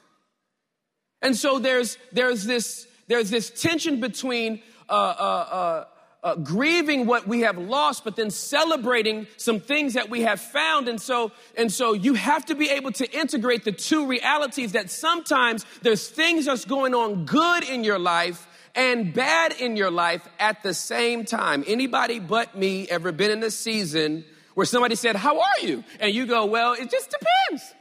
And 1.22 1.36
so 1.36 1.60
there's, 1.60 1.98
there's, 2.12 2.44
this, 2.44 2.88
there's 3.08 3.30
this 3.30 3.50
tension 3.50 4.02
between 4.02 4.62
uh, 4.90 4.94
uh, 4.94 4.94
uh, 4.94 5.86
uh, 6.24 6.36
grieving 6.38 7.06
what 7.06 7.28
we 7.28 7.42
have 7.42 7.58
lost, 7.58 8.04
but 8.04 8.16
then 8.16 8.32
celebrating 8.32 9.28
some 9.38 9.60
things 9.60 9.94
that 9.94 10.10
we 10.10 10.22
have 10.22 10.42
found. 10.42 10.88
And 10.88 11.00
so, 11.00 11.32
and 11.56 11.72
so 11.72 11.94
you 11.94 12.16
have 12.16 12.46
to 12.48 12.56
be 12.56 12.70
able 12.70 12.92
to 12.94 13.10
integrate 13.12 13.64
the 13.64 13.72
two 13.72 14.08
realities 14.08 14.72
that 14.72 14.90
sometimes 14.90 15.66
there's 15.82 16.10
things 16.10 16.46
that's 16.46 16.66
going 16.66 16.96
on 16.96 17.26
good 17.26 17.64
in 17.64 17.84
your 17.84 18.00
life 18.00 18.48
and 18.76 19.14
bad 19.14 19.54
in 19.54 19.76
your 19.76 19.92
life 19.92 20.28
at 20.40 20.64
the 20.64 20.74
same 20.74 21.26
time. 21.26 21.64
Anybody 21.68 22.20
but 22.20 22.58
me 22.58 22.88
ever 22.90 23.12
been 23.12 23.32
in 23.32 23.44
a 23.44 23.52
season 23.52 24.26
where 24.56 24.66
somebody 24.66 24.96
said, 24.96 25.16
How 25.16 25.40
are 25.40 25.60
you? 25.62 25.84
And 26.00 26.14
you 26.14 26.26
go, 26.26 26.46
Well, 26.46 26.74
it 26.74 26.90
just 26.90 27.12
depends. 27.12 27.74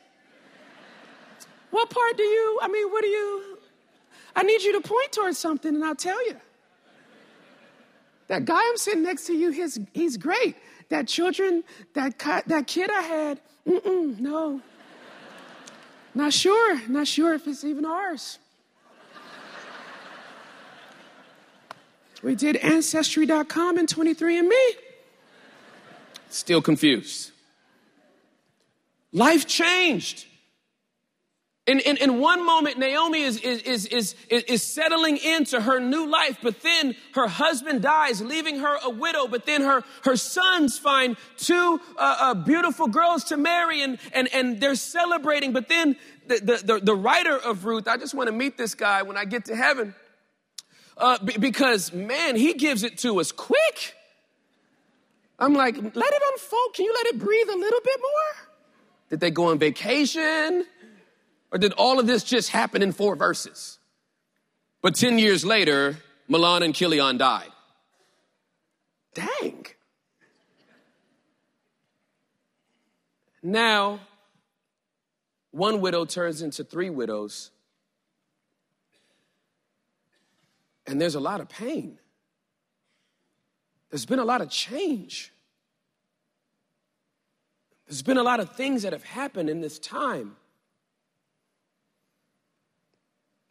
what 1.70 1.88
part 1.90 2.16
do 2.16 2.22
you, 2.22 2.58
I 2.62 2.68
mean, 2.68 2.90
what 2.90 3.02
do 3.02 3.08
you, 3.08 3.58
I 4.36 4.42
need 4.42 4.62
you 4.62 4.80
to 4.80 4.86
point 4.86 5.12
towards 5.12 5.38
something 5.38 5.74
and 5.74 5.84
I'll 5.84 5.94
tell 5.94 6.26
you. 6.26 6.36
That 8.28 8.44
guy 8.44 8.60
I'm 8.60 8.76
sitting 8.76 9.02
next 9.02 9.26
to 9.26 9.34
you, 9.34 9.50
he's, 9.50 9.78
he's 9.92 10.16
great. 10.16 10.56
That 10.88 11.08
children, 11.08 11.64
that, 11.94 12.18
that 12.46 12.66
kid 12.66 12.90
I 12.90 13.02
had, 13.02 13.40
no. 13.66 14.60
Not 16.14 16.32
sure, 16.32 16.80
not 16.88 17.06
sure 17.06 17.34
if 17.34 17.46
it's 17.46 17.64
even 17.64 17.84
ours. 17.84 18.38
We 22.22 22.34
did 22.34 22.56
Ancestry.com 22.56 23.78
and 23.78 23.88
23andMe. 23.88 24.50
Still 26.28 26.62
confused. 26.62 27.32
Life 29.12 29.46
changed. 29.46 30.26
In, 31.64 31.78
in, 31.78 31.96
in 31.98 32.18
one 32.18 32.44
moment, 32.44 32.78
Naomi 32.78 33.22
is, 33.22 33.38
is, 33.38 33.62
is, 33.62 33.86
is, 33.86 34.14
is 34.28 34.62
settling 34.62 35.16
into 35.16 35.60
her 35.60 35.78
new 35.78 36.08
life, 36.08 36.38
but 36.42 36.60
then 36.60 36.96
her 37.14 37.28
husband 37.28 37.82
dies, 37.82 38.20
leaving 38.20 38.58
her 38.58 38.78
a 38.82 38.90
widow. 38.90 39.28
But 39.28 39.46
then 39.46 39.62
her, 39.62 39.84
her 40.02 40.16
sons 40.16 40.76
find 40.76 41.16
two 41.36 41.80
uh, 41.96 42.16
uh, 42.18 42.34
beautiful 42.34 42.88
girls 42.88 43.24
to 43.24 43.36
marry, 43.36 43.82
and, 43.82 43.98
and, 44.12 44.28
and 44.34 44.60
they're 44.60 44.74
celebrating. 44.74 45.52
But 45.52 45.68
then 45.68 45.94
the, 46.26 46.38
the, 46.38 46.74
the, 46.74 46.80
the 46.80 46.94
writer 46.96 47.36
of 47.36 47.64
Ruth, 47.64 47.86
I 47.86 47.96
just 47.96 48.14
want 48.14 48.26
to 48.26 48.34
meet 48.34 48.58
this 48.58 48.74
guy 48.74 49.02
when 49.02 49.16
I 49.16 49.24
get 49.24 49.44
to 49.44 49.54
heaven. 49.54 49.94
Uh, 51.02 51.18
b- 51.18 51.36
because, 51.36 51.92
man, 51.92 52.36
he 52.36 52.54
gives 52.54 52.84
it 52.84 52.96
to 52.98 53.18
us 53.18 53.32
quick. 53.32 53.96
I'm 55.36 55.52
like, 55.52 55.74
let 55.74 55.84
it 55.94 56.22
unfold. 56.32 56.74
Can 56.74 56.84
you 56.84 56.94
let 56.94 57.06
it 57.06 57.18
breathe 57.18 57.48
a 57.48 57.56
little 57.56 57.80
bit 57.84 58.00
more? 58.00 58.48
Did 59.10 59.18
they 59.18 59.32
go 59.32 59.46
on 59.46 59.58
vacation? 59.58 60.64
Or 61.50 61.58
did 61.58 61.72
all 61.72 61.98
of 61.98 62.06
this 62.06 62.22
just 62.22 62.50
happen 62.50 62.82
in 62.82 62.92
four 62.92 63.16
verses? 63.16 63.80
But 64.80 64.94
10 64.94 65.18
years 65.18 65.44
later, 65.44 65.96
Mahlon 66.30 66.62
and 66.62 66.72
Chilion 66.72 67.18
died. 67.18 67.50
Dang. 69.14 69.66
Now, 73.42 73.98
one 75.50 75.80
widow 75.80 76.04
turns 76.04 76.42
into 76.42 76.62
three 76.62 76.90
widows. 76.90 77.51
And 80.86 81.00
there's 81.00 81.14
a 81.14 81.20
lot 81.20 81.40
of 81.40 81.48
pain. 81.48 81.98
There's 83.90 84.06
been 84.06 84.18
a 84.18 84.24
lot 84.24 84.40
of 84.40 84.48
change. 84.48 85.32
There's 87.86 88.02
been 88.02 88.16
a 88.16 88.22
lot 88.22 88.40
of 88.40 88.54
things 88.56 88.82
that 88.82 88.92
have 88.92 89.04
happened 89.04 89.50
in 89.50 89.60
this 89.60 89.78
time. 89.78 90.36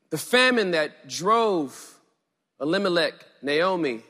The 0.09 0.17
famine 0.17 0.71
that 0.71 1.07
drove 1.07 1.99
Elimelech, 2.59 3.13
Naomi, 3.41 4.01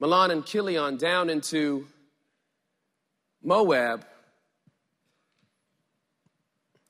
Mahlon, 0.00 0.30
and 0.30 0.44
Chilion 0.44 0.96
down 0.96 1.30
into 1.30 1.86
Moab 3.42 4.04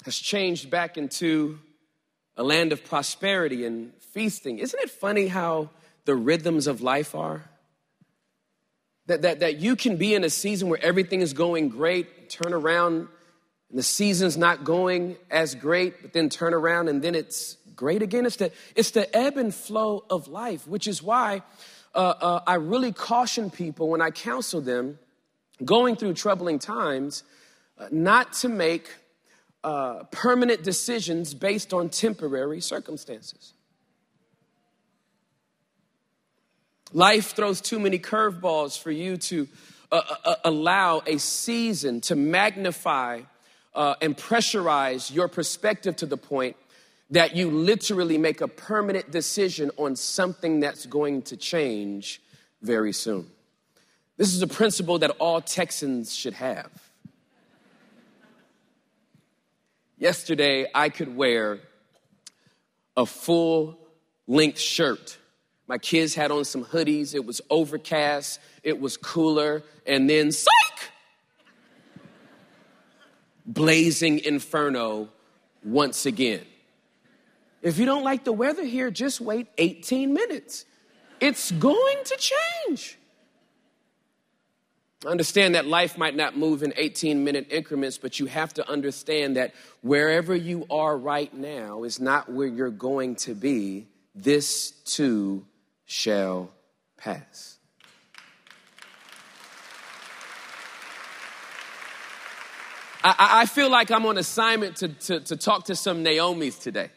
has 0.05 0.17
changed 0.17 0.71
back 0.71 0.99
into 0.99 1.59
a 2.37 2.43
land 2.43 2.73
of 2.73 2.85
prosperity 2.85 3.65
and 3.65 3.93
feasting. 4.13 4.59
Isn't 4.59 4.81
it 4.81 4.91
funny 4.91 5.29
how 5.29 5.71
the 6.05 6.15
rhythms 6.15 6.67
of 6.67 6.81
life 6.81 7.15
are? 7.15 7.45
That, 9.07 9.23
that, 9.23 9.41
that 9.41 9.57
you 9.57 9.77
can 9.77 9.97
be 9.97 10.15
in 10.15 10.25
a 10.25 10.31
season 10.31 10.69
where 10.69 10.83
everything 10.83 11.21
is 11.21 11.33
going 11.33 11.69
great, 11.69 12.31
turn 12.31 12.53
around, 12.53 13.09
and 13.69 13.79
the 13.79 13.83
season's 13.83 14.37
not 14.37 14.65
going 14.65 15.17
as 15.31 15.55
great, 15.55 16.03
but 16.03 16.13
then 16.13 16.29
turn 16.29 16.55
around 16.55 16.89
and 16.89 17.03
then 17.03 17.15
it's 17.15 17.57
great 17.75 18.03
again. 18.03 18.27
It's 18.27 18.37
the, 18.37 18.53
it's 18.77 18.93
the 18.93 19.15
ebb 19.17 19.37
and 19.37 19.55
flow 19.55 20.05
of 20.09 20.29
life, 20.29 20.69
which 20.69 20.87
is 20.87 21.03
why 21.03 21.43
uh, 21.95 21.99
uh, 21.99 22.41
I 22.47 22.55
really 22.55 22.93
caution 22.93 23.51
people 23.51 23.89
when 23.89 24.01
I 24.01 24.11
counsel 24.11 24.61
them 24.61 24.99
going 25.65 25.97
through 25.97 26.15
troubling 26.15 26.59
times 26.59 27.25
uh, 27.79 27.89
not 27.91 28.35
to 28.35 28.49
make 28.49 28.89
uh, 29.65 30.05
permanent 30.11 30.63
decisions 30.63 31.35
based 31.35 31.73
on 31.73 31.89
temporary 31.89 32.61
circumstances. 32.61 33.55
Life 36.93 37.35
throws 37.35 37.61
too 37.61 37.79
many 37.79 37.99
curveballs 37.99 38.79
for 38.79 38.91
you 38.91 39.17
to 39.17 39.49
uh, 39.91 40.01
uh, 40.09 40.15
uh, 40.25 40.35
allow 40.45 41.03
a 41.07 41.19
season 41.19 42.01
to 42.03 42.17
magnify 42.17 43.21
uh, 43.75 43.95
and 44.03 44.17
pressurize 44.17 45.15
your 45.15 45.29
perspective 45.29 45.97
to 45.97 46.07
the 46.07 46.17
point 46.17 46.57
that 47.11 47.37
you 47.37 47.51
literally 47.51 48.19
make 48.19 48.41
a 48.41 48.49
permanent 48.49 49.11
decision 49.11 49.71
on 49.77 49.97
something 49.97 50.61
that's 50.61 50.87
going 50.87 51.23
to 51.23 51.37
change 51.37 52.23
very 52.63 52.93
soon. 52.93 53.27
This 54.17 54.35
is 54.35 54.43
a 54.43 54.47
principle 54.47 54.99
that 54.99 55.11
all 55.19 55.41
Texans 55.41 56.15
should 56.15 56.35
have. 56.35 56.71
Yesterday, 60.03 60.67
I 60.75 60.89
could 60.89 61.15
wear 61.15 61.61
a 62.97 63.07
full 63.07 63.79
length 64.27 64.59
shirt. 64.59 65.17
My 65.69 65.79
kids 65.79 66.13
had 66.17 66.33
on 66.33 66.45
some 66.45 66.65
hoodies. 66.65 67.15
It 67.15 67.25
was 67.25 67.41
overcast. 67.49 68.41
It 68.65 68.81
was 68.81 68.97
cooler. 68.97 69.63
And 69.87 70.11
then, 70.11 70.33
psych! 70.33 70.91
Blazing 73.47 74.19
inferno 74.19 75.09
once 75.63 76.05
again. 76.05 76.47
If 77.63 77.79
you 77.79 77.87
don't 77.87 78.03
like 78.03 78.25
the 78.25 78.33
weather 78.33 78.65
here, 78.65 78.91
just 78.91 79.21
wait 79.21 79.47
18 79.57 80.13
minutes. 80.13 80.65
It's 81.21 81.53
going 81.53 81.99
to 82.07 82.17
change. 82.67 82.99
Understand 85.05 85.57
that 85.57 85.67
life 85.67 85.99
might 85.99 86.15
not 86.15 86.37
move 86.37 86.63
in 86.63 86.73
18 86.77 87.25
minute 87.25 87.49
increments, 87.51 87.99
but 87.99 88.21
you 88.21 88.27
have 88.27 88.55
to 88.55 88.69
understand 88.71 89.37
that 89.37 89.53
wherever 89.81 90.35
you 90.35 90.65
are 90.71 90.97
right 90.97 91.33
now 91.35 91.83
is 91.83 91.99
not 91.99 92.31
where 92.31 92.47
you're 92.47 92.71
going 92.71 93.17
to 93.17 93.35
be 93.35 93.89
this 94.15 94.71
too 94.71 95.45
shall 95.87 96.51
pass. 96.97 97.59
I, 103.05 103.15
I 103.19 103.47
feel 103.47 103.69
like 103.69 103.91
I'm 103.91 104.07
on 104.07 104.19
assignment 104.19 104.77
to, 104.77 104.89
to, 104.89 105.21
to 105.21 105.37
talk 105.37 105.65
to 105.65 105.75
some 105.75 106.05
Naomi's 106.05 106.59
today. 106.59 106.91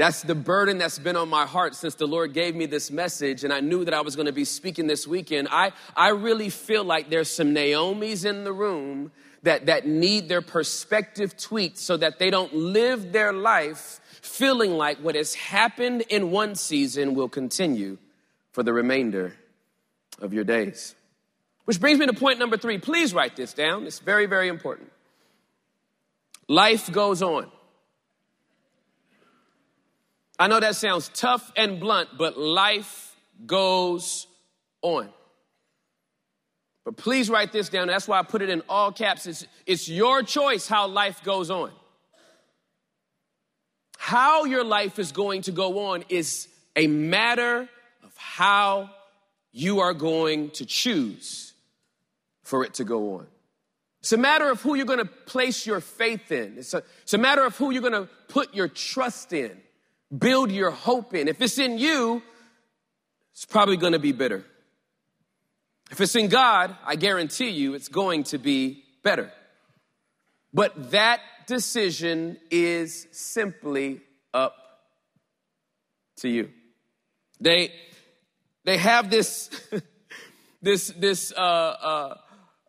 That's 0.00 0.22
the 0.22 0.34
burden 0.34 0.78
that's 0.78 0.98
been 0.98 1.16
on 1.16 1.28
my 1.28 1.44
heart 1.44 1.74
since 1.74 1.94
the 1.94 2.06
Lord 2.06 2.32
gave 2.32 2.56
me 2.56 2.64
this 2.64 2.90
message, 2.90 3.44
and 3.44 3.52
I 3.52 3.60
knew 3.60 3.84
that 3.84 3.92
I 3.92 4.00
was 4.00 4.16
going 4.16 4.24
to 4.24 4.32
be 4.32 4.46
speaking 4.46 4.86
this 4.86 5.06
weekend. 5.06 5.48
I, 5.50 5.72
I 5.94 6.08
really 6.08 6.48
feel 6.48 6.84
like 6.84 7.10
there's 7.10 7.28
some 7.28 7.52
Naomi's 7.52 8.24
in 8.24 8.44
the 8.44 8.52
room 8.54 9.12
that, 9.42 9.66
that 9.66 9.86
need 9.86 10.30
their 10.30 10.40
perspective 10.40 11.36
tweaked 11.36 11.76
so 11.76 11.98
that 11.98 12.18
they 12.18 12.30
don't 12.30 12.54
live 12.54 13.12
their 13.12 13.34
life 13.34 14.00
feeling 14.22 14.72
like 14.72 14.96
what 15.00 15.16
has 15.16 15.34
happened 15.34 16.00
in 16.08 16.30
one 16.30 16.54
season 16.54 17.14
will 17.14 17.28
continue 17.28 17.98
for 18.52 18.62
the 18.62 18.72
remainder 18.72 19.34
of 20.18 20.32
your 20.32 20.44
days. 20.44 20.94
Which 21.66 21.78
brings 21.78 21.98
me 21.98 22.06
to 22.06 22.14
point 22.14 22.38
number 22.38 22.56
three. 22.56 22.78
Please 22.78 23.12
write 23.12 23.36
this 23.36 23.52
down, 23.52 23.86
it's 23.86 23.98
very, 23.98 24.24
very 24.24 24.48
important. 24.48 24.90
Life 26.48 26.90
goes 26.90 27.20
on. 27.20 27.50
I 30.40 30.46
know 30.46 30.58
that 30.58 30.74
sounds 30.74 31.10
tough 31.12 31.52
and 31.54 31.78
blunt, 31.78 32.08
but 32.16 32.38
life 32.38 33.14
goes 33.44 34.26
on. 34.80 35.10
But 36.82 36.96
please 36.96 37.28
write 37.28 37.52
this 37.52 37.68
down. 37.68 37.88
That's 37.88 38.08
why 38.08 38.18
I 38.18 38.22
put 38.22 38.40
it 38.40 38.48
in 38.48 38.62
all 38.66 38.90
caps. 38.90 39.26
It's, 39.26 39.46
it's 39.66 39.86
your 39.86 40.22
choice 40.22 40.66
how 40.66 40.88
life 40.88 41.22
goes 41.22 41.50
on. 41.50 41.70
How 43.98 44.46
your 44.46 44.64
life 44.64 44.98
is 44.98 45.12
going 45.12 45.42
to 45.42 45.52
go 45.52 45.90
on 45.90 46.04
is 46.08 46.48
a 46.74 46.86
matter 46.86 47.68
of 48.02 48.16
how 48.16 48.88
you 49.52 49.80
are 49.80 49.92
going 49.92 50.52
to 50.52 50.64
choose 50.64 51.52
for 52.44 52.64
it 52.64 52.74
to 52.74 52.84
go 52.84 53.16
on. 53.16 53.26
It's 54.00 54.12
a 54.12 54.16
matter 54.16 54.48
of 54.48 54.62
who 54.62 54.74
you're 54.74 54.86
going 54.86 55.00
to 55.00 55.04
place 55.04 55.66
your 55.66 55.80
faith 55.80 56.32
in. 56.32 56.56
It's 56.56 56.72
a, 56.72 56.82
it's 57.02 57.12
a 57.12 57.18
matter 57.18 57.44
of 57.44 57.54
who 57.58 57.72
you're 57.72 57.82
going 57.82 57.92
to 57.92 58.08
put 58.28 58.54
your 58.54 58.68
trust 58.68 59.34
in, 59.34 59.60
build 60.16 60.50
your 60.50 60.70
hope 60.70 61.14
in. 61.14 61.28
If 61.28 61.40
it's 61.40 61.58
in 61.58 61.78
you, 61.78 62.22
it's 63.32 63.44
probably 63.44 63.76
going 63.76 63.92
to 63.92 63.98
be 63.98 64.12
bitter. 64.12 64.44
If 65.90 66.00
it's 66.00 66.14
in 66.14 66.28
God, 66.28 66.76
I 66.84 66.96
guarantee 66.96 67.50
you 67.50 67.74
it's 67.74 67.88
going 67.88 68.24
to 68.24 68.38
be 68.38 68.84
better. 69.02 69.32
But 70.52 70.92
that 70.92 71.20
decision 71.46 72.38
is 72.50 73.06
simply 73.12 74.00
up 74.32 74.54
to 76.18 76.28
you. 76.28 76.50
They, 77.40 77.72
they 78.64 78.78
have 78.78 79.10
this, 79.10 79.50
this, 80.62 80.88
this, 80.96 81.32
uh, 81.32 81.40
uh, 81.40 82.14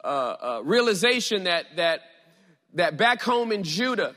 uh, 0.04 0.08
uh, 0.08 0.62
realization 0.64 1.44
that, 1.44 1.66
that, 1.76 2.02
that 2.74 2.98
back 2.98 3.22
home 3.22 3.52
in 3.52 3.64
Judah, 3.64 4.16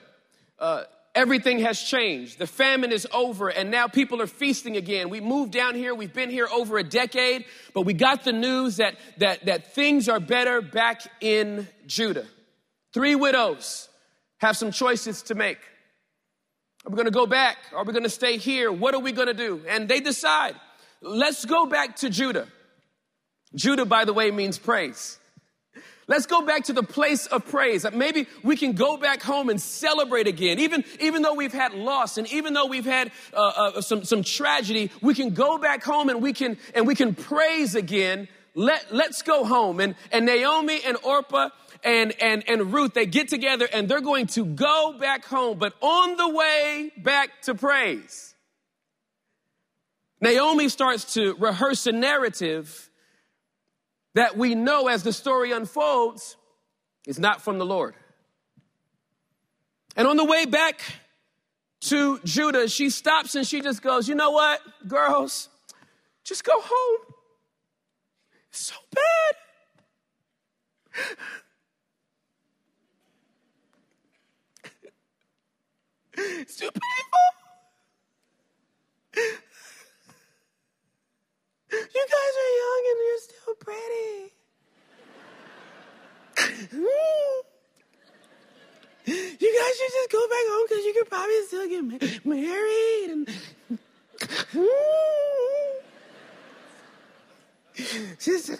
uh, 0.59 0.85
everything 1.15 1.61
has 1.61 1.81
changed. 1.81 2.39
The 2.39 2.47
famine 2.47 2.93
is 2.93 3.07
over, 3.13 3.49
and 3.49 3.71
now 3.71 3.87
people 3.87 4.21
are 4.21 4.27
feasting 4.27 4.77
again. 4.77 5.11
We 5.11 5.21
moved 5.21 5.53
down 5.53 5.75
here, 5.75 5.95
we've 5.95 6.13
been 6.13 6.31
here 6.31 6.49
over 6.53 6.79
a 6.79 6.85
decade, 6.85 7.45
but 7.73 7.83
we 7.83 7.95
got 7.95 8.25
the 8.25 8.33
news 8.33 8.79
that, 8.79 8.97
that, 9.19 9.47
that 9.47 9.75
things 9.75 10.09
are 10.09 10.21
better 10.21 10.61
back 10.61 11.03
in 11.21 11.69
Judah. 11.87 12.27
Three 12.93 13.15
widows 13.15 13.89
have 14.39 14.57
some 14.57 14.73
choices 14.73 15.23
to 15.25 15.35
make. 15.35 15.59
Are 16.87 16.91
we 16.91 16.97
gonna 16.97 17.11
go 17.11 17.27
back? 17.27 17.57
Are 17.75 17.85
we 17.85 17.93
gonna 17.93 18.09
stay 18.09 18.37
here? 18.37 18.71
What 18.71 18.95
are 18.95 19.01
we 19.01 19.13
gonna 19.13 19.35
do? 19.35 19.63
And 19.69 19.89
they 19.89 20.01
decide, 20.01 20.55
let's 21.01 21.45
go 21.45 21.67
back 21.67 21.97
to 21.97 22.11
Judah. 22.11 22.47
Judah, 23.55 23.85
by 23.85 24.05
the 24.05 24.13
way, 24.13 24.31
means 24.31 24.59
praise. 24.59 25.19
Let's 26.07 26.27
go 26.27 26.43
back 26.43 26.65
to 26.65 26.73
the 26.73 26.83
place 26.83 27.27
of 27.27 27.49
praise. 27.49 27.87
Maybe 27.93 28.27
we 28.43 28.57
can 28.57 28.73
go 28.73 28.97
back 28.97 29.23
home 29.23 29.49
and 29.49 29.61
celebrate 29.61 30.27
again. 30.27 30.59
Even, 30.59 30.85
even 31.01 31.23
though 31.23 31.35
we've 31.35 31.53
had 31.53 31.73
loss 31.73 32.19
and 32.19 32.31
even 32.33 32.53
though 32.53 32.67
we've 32.67 32.85
had 32.85 33.11
uh, 33.33 33.53
uh, 33.57 33.81
some, 33.81 34.05
some 34.05 34.23
tragedy, 34.23 34.91
we 35.01 35.15
can 35.15 35.31
go 35.31 35.57
back 35.57 35.83
home 35.83 36.11
and 36.11 36.23
we 36.23 36.33
can, 36.33 36.59
and 36.75 36.87
we 36.87 36.95
can 36.95 37.15
praise 37.15 37.75
again. 37.75 38.29
Let, 38.55 38.95
let's 38.95 39.23
go 39.23 39.45
home. 39.45 39.81
And, 39.81 39.95
and 40.13 40.27
Naomi 40.27 40.81
and 40.87 40.99
Orpah 41.03 41.49
and, 41.83 42.13
and, 42.21 42.45
and 42.49 42.73
Ruth, 42.73 42.95
they 42.95 43.07
get 43.07 43.29
together 43.29 43.67
and 43.73 43.89
they're 43.89 44.01
going 44.01 44.27
to 44.29 44.45
go 44.45 44.97
back 44.99 45.25
home, 45.25 45.59
but 45.59 45.75
on 45.81 46.17
the 46.17 46.29
way 46.29 46.93
back 46.99 47.43
to 47.43 47.55
praise, 47.55 48.35
Naomi 50.21 50.69
starts 50.69 51.15
to 51.15 51.35
rehearse 51.35 51.87
a 51.87 51.93
narrative 51.93 52.91
that 54.15 54.37
we 54.37 54.55
know 54.55 54.89
as 54.89 55.03
the 55.03 55.13
story 55.13 55.53
unfolds 55.53 56.37
is 57.07 57.19
not 57.19 57.43
from 57.43 57.59
the 57.59 57.67
Lord. 57.67 57.95
And 59.97 60.09
on 60.09 60.17
the 60.17 60.25
way 60.25 60.47
back 60.47 60.81
to 61.83 62.19
Judah, 62.25 62.69
she 62.69 62.91
stops 62.91 63.35
and 63.35 63.47
she 63.47 63.61
just 63.61 63.83
goes, 63.83 64.09
You 64.09 64.15
know 64.15 64.31
what, 64.31 64.61
girls, 64.89 65.49
just 66.25 66.45
go 66.45 66.61
home. 66.61 67.01
It's 68.49 68.67
so 68.67 68.77
bad. 68.93 69.35
It's 76.17 76.57
too 76.57 76.71
painful. 76.71 77.29
You 81.75 82.07
guys 82.07 82.35
are 82.45 82.55
young 82.63 82.83
and 82.91 82.99
you're 83.03 83.19
still 83.19 83.55
pretty. 83.59 84.35
you 89.07 89.51
guys 89.59 89.75
should 89.77 89.93
just 89.93 90.11
go 90.13 90.23
back 90.29 90.45
probably 91.15 91.43
still 91.47 91.69
get 91.69 92.25
ma- 92.25 92.35
married 92.35 93.11
and. 93.11 93.29
just, 98.21 98.51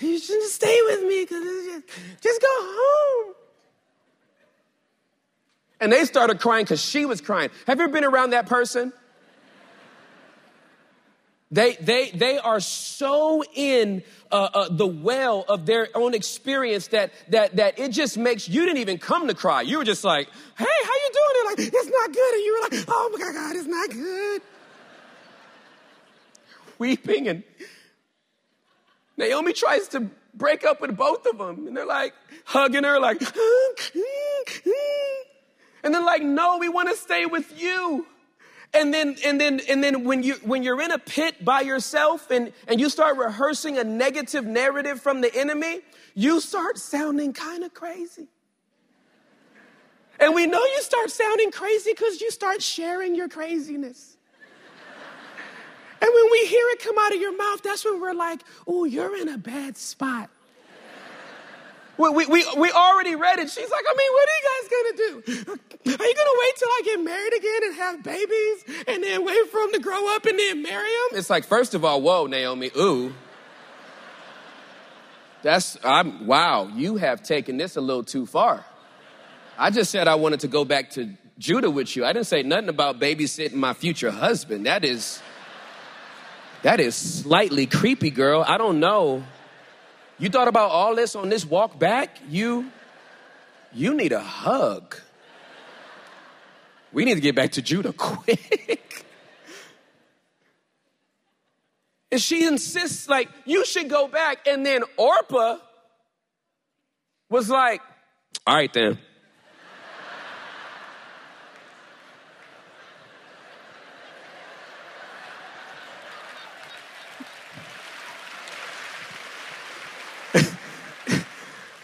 you 0.00 0.18
shouldn't 0.18 0.50
stay 0.50 0.80
with 0.86 1.02
me 1.02 1.24
because 1.24 1.42
just, 1.42 2.22
just 2.22 2.40
go 2.40 2.48
home. 2.50 3.34
And 5.80 5.92
they 5.92 6.04
started 6.04 6.40
crying 6.40 6.64
because 6.64 6.82
she 6.82 7.06
was 7.06 7.20
crying. 7.20 7.50
Have 7.66 7.78
you 7.78 7.84
ever 7.84 7.92
been 7.92 8.04
around 8.04 8.30
that 8.30 8.46
person? 8.46 8.92
They, 11.52 11.74
they, 11.74 12.10
they 12.10 12.38
are 12.38 12.60
so 12.60 13.42
in 13.54 14.04
uh, 14.30 14.48
uh, 14.54 14.68
the 14.70 14.86
well 14.86 15.44
of 15.48 15.66
their 15.66 15.88
own 15.96 16.14
experience 16.14 16.88
that, 16.88 17.12
that, 17.30 17.56
that 17.56 17.78
it 17.78 17.90
just 17.90 18.16
makes, 18.16 18.48
you 18.48 18.64
didn't 18.64 18.78
even 18.78 18.98
come 18.98 19.26
to 19.26 19.34
cry. 19.34 19.62
You 19.62 19.78
were 19.78 19.84
just 19.84 20.04
like, 20.04 20.28
hey, 20.56 20.64
how 20.64 20.94
you 20.94 21.10
doing? 21.12 21.26
They're 21.34 21.50
like, 21.50 21.74
it's 21.74 21.90
not 21.90 22.12
good. 22.12 22.34
And 22.34 22.44
you 22.44 22.52
were 22.54 22.76
like, 22.78 22.84
oh 22.88 23.10
my 23.12 23.32
God, 23.32 23.56
it's 23.56 23.66
not 23.66 23.90
good. 23.90 24.42
Weeping 26.78 27.26
and 27.26 27.42
Naomi 29.16 29.52
tries 29.52 29.88
to 29.88 30.08
break 30.32 30.64
up 30.64 30.80
with 30.80 30.96
both 30.96 31.26
of 31.26 31.36
them. 31.36 31.66
And 31.66 31.76
they're 31.76 31.84
like 31.84 32.14
hugging 32.44 32.84
her 32.84 33.00
like, 33.00 33.20
and 35.82 35.92
they're 35.92 36.04
like, 36.04 36.22
no, 36.22 36.58
we 36.58 36.68
want 36.68 36.90
to 36.90 36.96
stay 36.96 37.26
with 37.26 37.60
you. 37.60 38.06
And 38.72 38.94
then, 38.94 39.16
and 39.24 39.40
then, 39.40 39.60
and 39.68 39.82
then 39.82 40.04
when 40.04 40.22
you, 40.22 40.34
when 40.44 40.62
you're 40.62 40.80
in 40.80 40.92
a 40.92 40.98
pit 40.98 41.44
by 41.44 41.62
yourself 41.62 42.30
and, 42.30 42.52
and 42.68 42.78
you 42.78 42.88
start 42.88 43.16
rehearsing 43.16 43.78
a 43.78 43.84
negative 43.84 44.44
narrative 44.46 45.00
from 45.00 45.20
the 45.20 45.34
enemy, 45.34 45.80
you 46.14 46.40
start 46.40 46.78
sounding 46.78 47.32
kind 47.32 47.64
of 47.64 47.74
crazy. 47.74 48.28
And 50.20 50.34
we 50.34 50.46
know 50.46 50.62
you 50.62 50.82
start 50.82 51.10
sounding 51.10 51.50
crazy 51.50 51.92
because 51.92 52.20
you 52.20 52.30
start 52.30 52.62
sharing 52.62 53.14
your 53.14 53.28
craziness. 53.28 54.16
And 56.02 56.10
when 56.14 56.32
we 56.32 56.46
hear 56.46 56.66
it 56.70 56.78
come 56.78 56.96
out 56.98 57.12
of 57.12 57.20
your 57.20 57.36
mouth, 57.36 57.62
that's 57.62 57.84
when 57.84 58.00
we're 58.00 58.14
like, 58.14 58.40
oh, 58.66 58.84
you're 58.84 59.16
in 59.20 59.28
a 59.28 59.38
bad 59.38 59.76
spot. 59.76 60.30
We, 62.00 62.26
we, 62.26 62.46
we 62.56 62.70
already 62.70 63.14
read 63.14 63.38
it. 63.38 63.50
She's 63.50 63.70
like, 63.70 63.84
I 63.86 63.94
mean, 63.96 64.12
what 64.12 64.28
are 64.28 64.38
you 64.38 64.48
guys 64.50 64.68
gonna 64.70 64.96
do? 64.96 65.52
Are 66.02 66.06
you 66.06 66.14
gonna 66.14 66.38
wait 66.40 66.56
till 66.56 66.68
I 66.68 66.82
get 66.84 67.04
married 67.04 67.32
again 67.34 67.60
and 67.64 67.74
have 67.74 68.02
babies 68.02 68.84
and 68.88 69.04
then 69.04 69.24
wait 69.24 69.50
for 69.50 69.60
them 69.60 69.72
to 69.72 69.80
grow 69.80 70.16
up 70.16 70.24
and 70.24 70.38
then 70.38 70.62
marry 70.62 70.88
them? 70.88 71.18
It's 71.18 71.28
like, 71.28 71.44
first 71.44 71.74
of 71.74 71.84
all, 71.84 72.00
whoa, 72.00 72.26
Naomi, 72.26 72.70
ooh. 72.76 73.12
That's, 75.42 75.78
I'm, 75.84 76.26
wow, 76.26 76.70
you 76.74 76.96
have 76.96 77.22
taken 77.22 77.56
this 77.56 77.76
a 77.76 77.80
little 77.80 78.04
too 78.04 78.24
far. 78.26 78.64
I 79.58 79.70
just 79.70 79.90
said 79.90 80.08
I 80.08 80.14
wanted 80.14 80.40
to 80.40 80.48
go 80.48 80.64
back 80.64 80.90
to 80.92 81.14
Judah 81.38 81.70
with 81.70 81.96
you. 81.96 82.04
I 82.04 82.12
didn't 82.12 82.26
say 82.26 82.42
nothing 82.42 82.68
about 82.68 82.98
babysitting 82.98 83.54
my 83.54 83.74
future 83.74 84.10
husband. 84.10 84.66
That 84.66 84.84
is, 84.84 85.20
that 86.62 86.80
is 86.80 86.94
slightly 86.94 87.66
creepy, 87.66 88.10
girl. 88.10 88.44
I 88.46 88.58
don't 88.58 88.80
know. 88.80 89.24
You 90.20 90.28
thought 90.28 90.48
about 90.48 90.70
all 90.70 90.94
this 90.94 91.16
on 91.16 91.30
this 91.30 91.46
walk 91.46 91.78
back? 91.78 92.18
You 92.28 92.70
you 93.72 93.94
need 93.94 94.12
a 94.12 94.20
hug. 94.20 94.96
We 96.92 97.04
need 97.04 97.14
to 97.14 97.20
get 97.20 97.34
back 97.34 97.52
to 97.52 97.62
Judah 97.62 97.92
quick. 97.96 99.04
And 102.12 102.20
she 102.20 102.44
insists, 102.44 103.08
like, 103.08 103.28
you 103.44 103.64
should 103.64 103.88
go 103.88 104.08
back. 104.08 104.48
And 104.48 104.66
then 104.66 104.82
Orpah 104.96 105.58
was 107.28 107.48
like, 107.48 107.80
all 108.46 108.56
right 108.56 108.72
then. 108.72 108.98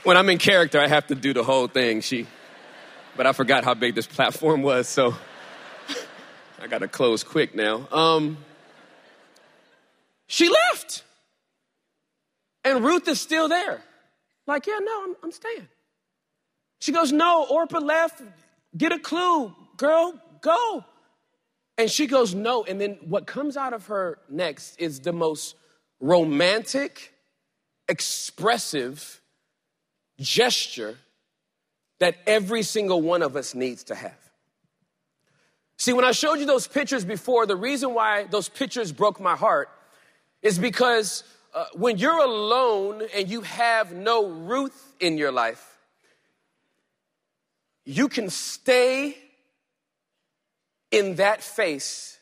When 0.07 0.17
I'm 0.17 0.29
in 0.29 0.39
character, 0.39 0.79
I 0.79 0.87
have 0.87 1.09
to 1.09 1.17
do 1.17 1.35
the 1.35 1.43
whole 1.43 1.67
thing. 1.67 2.01
She, 2.01 2.29
but 3.17 3.27
I 3.27 3.33
forgot 3.33 3.65
how 3.65 3.75
big 3.75 3.97
this 3.97 4.07
platform 4.07 4.63
was, 4.63 4.87
so 4.87 5.17
I 6.63 6.69
got 6.69 6.79
to 6.79 6.89
close 6.89 7.25
quick 7.25 7.57
now. 7.57 7.89
Um, 7.91 8.39
she 10.29 10.49
left. 10.49 11.03
And 12.65 12.85
Ruth 12.85 13.09
is 13.09 13.21
still 13.21 13.49
there. 13.49 13.83
Like, 14.47 14.69
yeah, 14.69 14.79
no, 14.81 15.05
I'm, 15.05 15.17
I'm 15.25 15.33
staying. 15.33 15.67
She 16.81 16.93
goes, 16.93 17.11
no, 17.11 17.45
Orpah 17.51 17.81
left. 17.81 18.23
Get 18.77 18.93
a 18.93 19.01
clue, 19.01 19.53
girl, 19.77 20.15
go. 20.41 20.85
And 21.79 21.91
she 21.91 22.07
goes, 22.07 22.33
no. 22.33 22.63
And 22.63 22.81
then 22.81 22.99
what 23.03 23.27
comes 23.27 23.57
out 23.57 23.73
of 23.73 23.87
her 23.87 24.19
next 24.29 24.81
is 24.81 25.01
the 25.01 25.13
most 25.13 25.57
romantic, 25.99 27.13
expressive 27.89 29.21
gesture 30.19 30.97
that 31.99 32.17
every 32.27 32.63
single 32.63 33.01
one 33.01 33.23
of 33.23 33.37
us 33.37 33.55
needs 33.55 33.85
to 33.85 33.95
have. 33.95 34.19
See, 35.79 35.93
when 35.93 36.05
I 36.05 36.13
showed 36.13 36.35
you 36.35 36.47
those 36.47 36.67
pictures 36.67 37.05
before, 37.05 37.47
the 37.47 37.57
reason 37.57 37.93
why 37.93 38.25
those 38.25 38.49
pictures 38.49 38.93
broke 38.93 39.21
my 39.21 39.37
heart 39.37 39.69
is 40.43 40.59
because 40.59 41.23
uh, 41.55 41.67
when 41.75 41.99
you're 41.99 42.23
alone 42.23 43.03
and 43.15 43.29
you 43.29 43.43
have 43.43 43.93
no 43.93 44.29
Ruth 44.29 44.95
in 45.01 45.19
your 45.19 45.33
life, 45.33 45.79
you 47.85 48.09
can 48.09 48.31
stay 48.31 49.17
in 50.91 51.17
that 51.17 51.43
face 51.43 52.19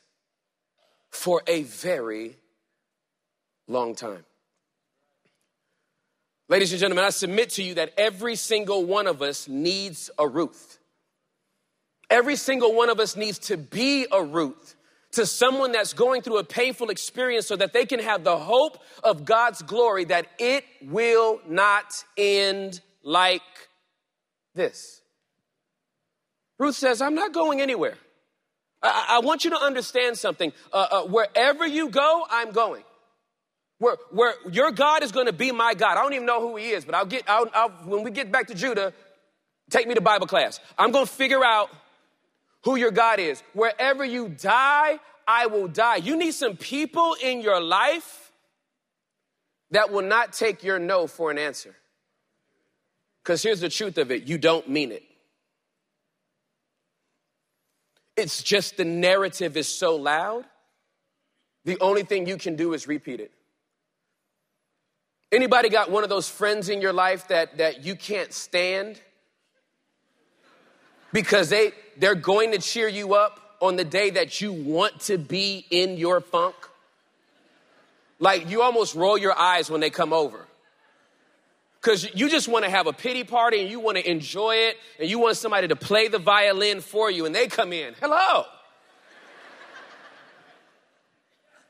for 1.11 1.43
a 1.47 1.63
very 1.63 2.37
long 3.69 3.95
time. 3.95 4.25
Ladies 6.49 6.73
and 6.73 6.81
gentlemen, 6.81 7.05
I 7.05 7.11
submit 7.11 7.51
to 7.51 7.63
you 7.63 7.75
that 7.75 7.95
every 7.97 8.37
single 8.37 8.85
one 8.85 9.07
of 9.07 9.23
us 9.23 9.49
needs 9.49 10.11
a 10.19 10.29
Ruth. 10.29 10.79
Every 12.11 12.37
single 12.37 12.75
one 12.75 12.91
of 12.91 13.01
us 13.01 13.17
needs 13.17 13.39
to 13.41 13.57
be 13.57 14.07
a 14.13 14.23
Ruth 14.23 14.75
to 15.13 15.25
someone 15.25 15.73
that's 15.73 15.95
going 15.95 16.21
through 16.21 16.39
a 16.39 16.45
painful 16.45 16.91
experience 16.91 17.47
so 17.47 17.57
that 17.57 17.73
they 17.73 17.87
can 17.87 18.01
have 18.01 18.25
the 18.25 18.37
hope 18.37 18.79
of 19.03 19.25
God's 19.25 19.63
glory 19.63 20.05
that 20.05 20.27
it 20.39 20.65
will 20.83 21.41
not 21.49 22.05
end 22.17 22.81
like 23.03 23.43
this. 24.55 25.01
Ruth 26.59 26.77
says, 26.77 27.01
I'm 27.01 27.15
not 27.15 27.33
going 27.33 27.61
anywhere. 27.63 27.97
I, 28.83 29.07
I 29.11 29.19
want 29.21 29.45
you 29.45 29.51
to 29.51 29.59
understand 29.59 30.19
something. 30.19 30.53
Uh, 30.73 30.87
uh, 30.91 31.03
wherever 31.05 31.67
you 31.67 31.89
go, 31.89 32.27
I'm 32.31 32.53
going. 32.53 32.85
Where, 33.85 33.97
where 34.13 34.35
your 34.51 34.71
God 34.71 35.03
is 35.03 35.13
going 35.13 35.27
to 35.27 35.33
be 35.35 35.53
my 35.53 35.75
God. 35.75 35.99
I 35.99 36.03
don't 36.03 36.15
even 36.15 36.25
know 36.25 36.41
who 36.41 36.57
he 36.57 36.71
is, 36.71 36.87
but 36.87 36.95
I'll 36.95 37.05
get, 37.05 37.25
I'll, 37.29 37.51
I'll, 37.53 37.69
when 37.85 38.03
we 38.03 38.11
get 38.11 38.33
back 38.33 38.47
to 38.47 38.55
Judah, 38.55 38.95
take 39.69 39.87
me 39.87 39.93
to 39.95 40.01
Bible 40.01 40.27
class. 40.27 40.59
I'm 40.79 40.91
going 40.91 41.05
to 41.05 41.13
figure 41.13 41.45
out 41.45 41.69
who 42.63 42.77
your 42.77 42.91
God 42.91 43.21
is. 43.21 43.43
Wherever 43.53 44.03
you 44.03 44.29
die, 44.29 44.99
I 45.29 45.49
will 45.49 45.69
die. 45.69 45.97
You 45.97 46.17
need 46.17 46.33
some 46.33 46.57
people 46.57 47.15
in 47.23 47.43
your 47.43 47.61
life 47.61 48.33
that 49.73 49.93
will 49.93 50.01
not 50.01 50.33
take 50.33 50.65
your 50.65 50.79
no 50.79 51.07
for 51.07 51.31
an 51.31 51.37
answer. 51.37 51.75
Because 53.23 53.43
here's 53.43 53.61
the 53.61 53.69
truth 53.69 53.99
of 53.99 54.11
it 54.11 54.23
you 54.27 54.39
don't 54.39 54.67
mean 54.67 54.93
it. 54.93 55.03
It's 58.17 58.43
just 58.43 58.79
the 58.79 58.87
narrative 58.87 59.59
is 59.59 59.69
so 59.69 59.97
loud, 59.97 60.47
the 61.67 61.79
only 61.81 62.03
thing 62.03 62.27
you 62.27 62.39
can 62.39 62.57
do 62.57 62.73
is 62.73 62.89
repeat 62.89 63.21
it. 63.21 63.31
Anybody 65.33 65.69
got 65.69 65.91
one 65.91 66.05
of 66.05 66.09
those 66.09 66.29
friends 66.29 66.69
in 66.69 66.81
your 66.81 66.93
life 66.93 67.29
that, 67.29 67.59
that 67.59 67.85
you 67.85 67.97
can't 67.97 68.33
stand? 68.33 69.01
Because 71.13 71.49
they, 71.51 71.73
they're 71.97 72.15
going 72.15 72.53
to 72.53 72.59
cheer 72.59 72.89
you 72.89 73.15
up 73.15 73.41
on 73.61 73.77
the 73.77 73.85
day 73.85 74.11
that 74.11 74.41
you 74.41 74.53
want 74.53 75.01
to 75.01 75.19
be 75.19 75.65
in 75.71 75.97
your 75.97 76.21
funk? 76.21 76.55
Like 78.19 78.49
you 78.49 78.63
almost 78.63 78.95
roll 78.95 79.19
your 79.19 79.37
eyes 79.37 79.71
when 79.71 79.81
they 79.81 79.91
come 79.91 80.13
over. 80.13 80.47
Because 81.81 82.15
you 82.15 82.31
just 82.31 82.49
want 82.49 82.65
to 82.65 82.71
have 82.71 82.87
a 82.87 82.93
pity 82.93 83.25
party 83.25 83.61
and 83.61 83.71
you 83.71 83.81
want 83.81 83.99
to 83.99 84.11
enjoy 84.11 84.55
it 84.55 84.77
and 84.99 85.09
you 85.09 85.19
want 85.19 85.37
somebody 85.37 85.69
to 85.69 85.77
play 85.77 86.09
the 86.09 86.19
violin 86.19 86.81
for 86.81 87.11
you 87.11 87.27
and 87.27 87.35
they 87.35 87.47
come 87.47 87.73
in. 87.73 87.95
Hello. 88.01 88.45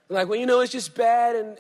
like, 0.09 0.29
well, 0.29 0.39
you 0.39 0.47
know, 0.47 0.61
it's 0.61 0.71
just 0.71 0.95
bad 0.95 1.35
and 1.35 1.57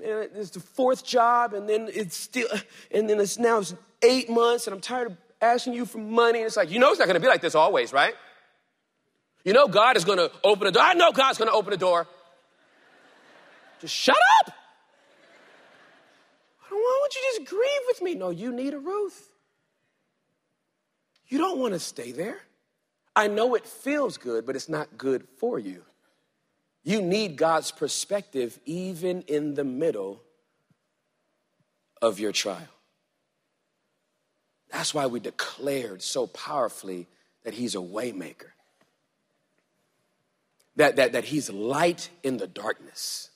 man, 0.00 0.28
it's 0.34 0.50
the 0.50 0.60
fourth 0.60 1.04
job 1.04 1.54
and 1.54 1.68
then 1.68 1.88
it's 1.92 2.16
still, 2.16 2.48
and 2.90 3.08
then 3.08 3.20
it's 3.20 3.38
now 3.38 3.58
it's 3.58 3.74
eight 4.02 4.30
months 4.30 4.66
and 4.66 4.74
I'm 4.74 4.80
tired 4.80 5.08
of 5.08 5.16
asking 5.40 5.74
you 5.74 5.86
for 5.86 5.98
money. 5.98 6.40
And 6.40 6.46
it's 6.46 6.56
like, 6.56 6.70
you 6.70 6.78
know, 6.78 6.90
it's 6.90 6.98
not 6.98 7.06
going 7.06 7.14
to 7.14 7.20
be 7.20 7.28
like 7.28 7.40
this 7.40 7.54
always, 7.54 7.92
right? 7.92 8.14
You 9.44 9.52
know, 9.52 9.68
God 9.68 9.96
is 9.96 10.04
going 10.04 10.18
to 10.18 10.30
open 10.44 10.66
a 10.66 10.70
door. 10.70 10.82
I 10.82 10.94
know 10.94 11.12
God's 11.12 11.38
going 11.38 11.50
to 11.50 11.54
open 11.54 11.72
a 11.72 11.76
door. 11.76 12.06
Just 13.80 13.94
shut 13.94 14.16
up. 14.40 14.52
Why 16.68 16.98
don't 17.00 17.14
you 17.14 17.38
just 17.38 17.50
grieve 17.50 17.80
with 17.86 18.02
me? 18.02 18.14
No, 18.14 18.30
you 18.30 18.52
need 18.52 18.74
a 18.74 18.78
Ruth. 18.78 19.30
You 21.28 21.38
don't 21.38 21.58
want 21.58 21.74
to 21.74 21.80
stay 21.80 22.12
there. 22.12 22.40
I 23.14 23.28
know 23.28 23.54
it 23.54 23.66
feels 23.66 24.16
good, 24.16 24.46
but 24.46 24.56
it's 24.56 24.68
not 24.68 24.96
good 24.96 25.26
for 25.38 25.58
you. 25.58 25.82
You 26.88 27.02
need 27.02 27.36
God's 27.36 27.70
perspective 27.70 28.58
even 28.64 29.20
in 29.28 29.52
the 29.52 29.62
middle 29.62 30.22
of 32.00 32.18
your 32.18 32.32
trial. 32.32 32.72
That's 34.70 34.94
why 34.94 35.04
we 35.04 35.20
declared 35.20 36.00
so 36.00 36.26
powerfully 36.26 37.06
that 37.44 37.52
He's 37.52 37.74
a 37.74 37.78
waymaker. 37.78 38.52
That, 40.76 40.96
that, 40.96 41.12
that 41.12 41.24
He's 41.24 41.50
light 41.50 42.08
in 42.22 42.38
the 42.38 42.46
darkness. 42.46 43.28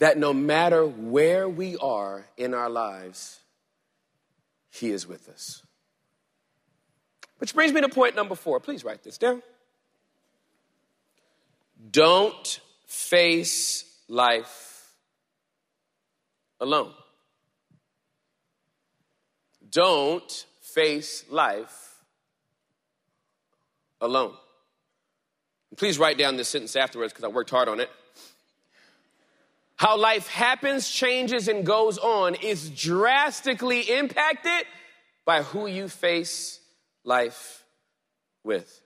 That 0.00 0.18
no 0.18 0.32
matter 0.32 0.84
where 0.84 1.48
we 1.48 1.76
are 1.76 2.26
in 2.36 2.52
our 2.52 2.68
lives, 2.68 3.38
He 4.70 4.90
is 4.90 5.06
with 5.06 5.28
us. 5.28 5.62
Which 7.38 7.54
brings 7.54 7.72
me 7.72 7.80
to 7.82 7.88
point 7.88 8.16
number 8.16 8.34
four. 8.34 8.58
Please 8.58 8.82
write 8.82 9.04
this 9.04 9.18
down. 9.18 9.40
Don't 11.88 12.60
face 12.86 13.84
life 14.08 14.92
alone. 16.60 16.92
Don't 19.70 20.46
face 20.60 21.24
life 21.30 21.96
alone. 24.00 24.34
Please 25.76 25.98
write 25.98 26.18
down 26.18 26.36
this 26.36 26.48
sentence 26.48 26.76
afterwards 26.76 27.12
because 27.12 27.24
I 27.24 27.28
worked 27.28 27.50
hard 27.50 27.68
on 27.68 27.80
it. 27.80 27.90
How 29.76 29.96
life 29.96 30.28
happens, 30.28 30.90
changes, 30.90 31.48
and 31.48 31.64
goes 31.64 31.96
on 31.96 32.34
is 32.34 32.68
drastically 32.68 33.80
impacted 33.80 34.66
by 35.24 35.42
who 35.42 35.66
you 35.66 35.88
face 35.88 36.60
life 37.04 37.64
with. 38.44 38.82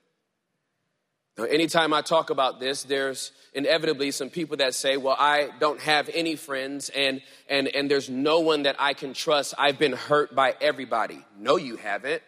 Now, 1.37 1.43
anytime 1.43 1.93
I 1.93 2.01
talk 2.01 2.29
about 2.29 2.59
this, 2.59 2.83
there's 2.83 3.31
inevitably 3.53 4.11
some 4.11 4.29
people 4.29 4.57
that 4.57 4.73
say, 4.73 4.95
well, 4.95 5.17
I 5.19 5.49
don't 5.59 5.81
have 5.81 6.09
any 6.13 6.37
friends 6.37 6.89
and, 6.89 7.21
and, 7.49 7.67
and 7.67 7.91
there's 7.91 8.09
no 8.09 8.39
one 8.39 8.63
that 8.63 8.77
I 8.79 8.93
can 8.93 9.13
trust. 9.13 9.53
I've 9.57 9.77
been 9.77 9.93
hurt 9.93 10.33
by 10.33 10.55
everybody. 10.61 11.25
No, 11.37 11.57
you 11.57 11.75
haven't. 11.75 12.21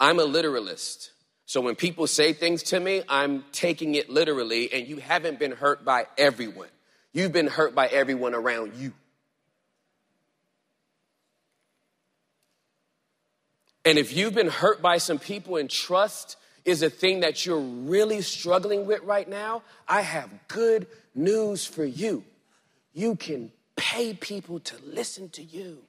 I'm 0.00 0.18
a 0.18 0.24
literalist. 0.24 1.10
So 1.44 1.60
when 1.60 1.74
people 1.74 2.06
say 2.06 2.32
things 2.32 2.62
to 2.64 2.80
me, 2.80 3.02
I'm 3.08 3.44
taking 3.52 3.94
it 3.94 4.08
literally, 4.08 4.72
and 4.72 4.86
you 4.86 4.98
haven't 4.98 5.38
been 5.38 5.52
hurt 5.52 5.84
by 5.84 6.06
everyone. 6.16 6.68
You've 7.12 7.32
been 7.32 7.46
hurt 7.46 7.74
by 7.74 7.86
everyone 7.88 8.34
around 8.34 8.74
you. 8.76 8.92
And 13.84 13.98
if 13.98 14.14
you've 14.14 14.34
been 14.34 14.50
hurt 14.50 14.82
by 14.82 14.98
some 14.98 15.18
people 15.18 15.56
and 15.56 15.70
trust 15.70 16.36
is 16.64 16.82
a 16.82 16.90
thing 16.90 17.20
that 17.20 17.46
you're 17.46 17.60
really 17.60 18.22
struggling 18.22 18.86
with 18.86 19.02
right 19.02 19.28
now, 19.28 19.62
I 19.86 20.00
have 20.02 20.28
good 20.48 20.88
news 21.14 21.64
for 21.66 21.84
you. 21.84 22.24
You 22.92 23.14
can 23.16 23.52
pay 23.76 24.14
people 24.14 24.60
to 24.60 24.76
listen 24.84 25.28
to 25.30 25.42
you. 25.42 25.76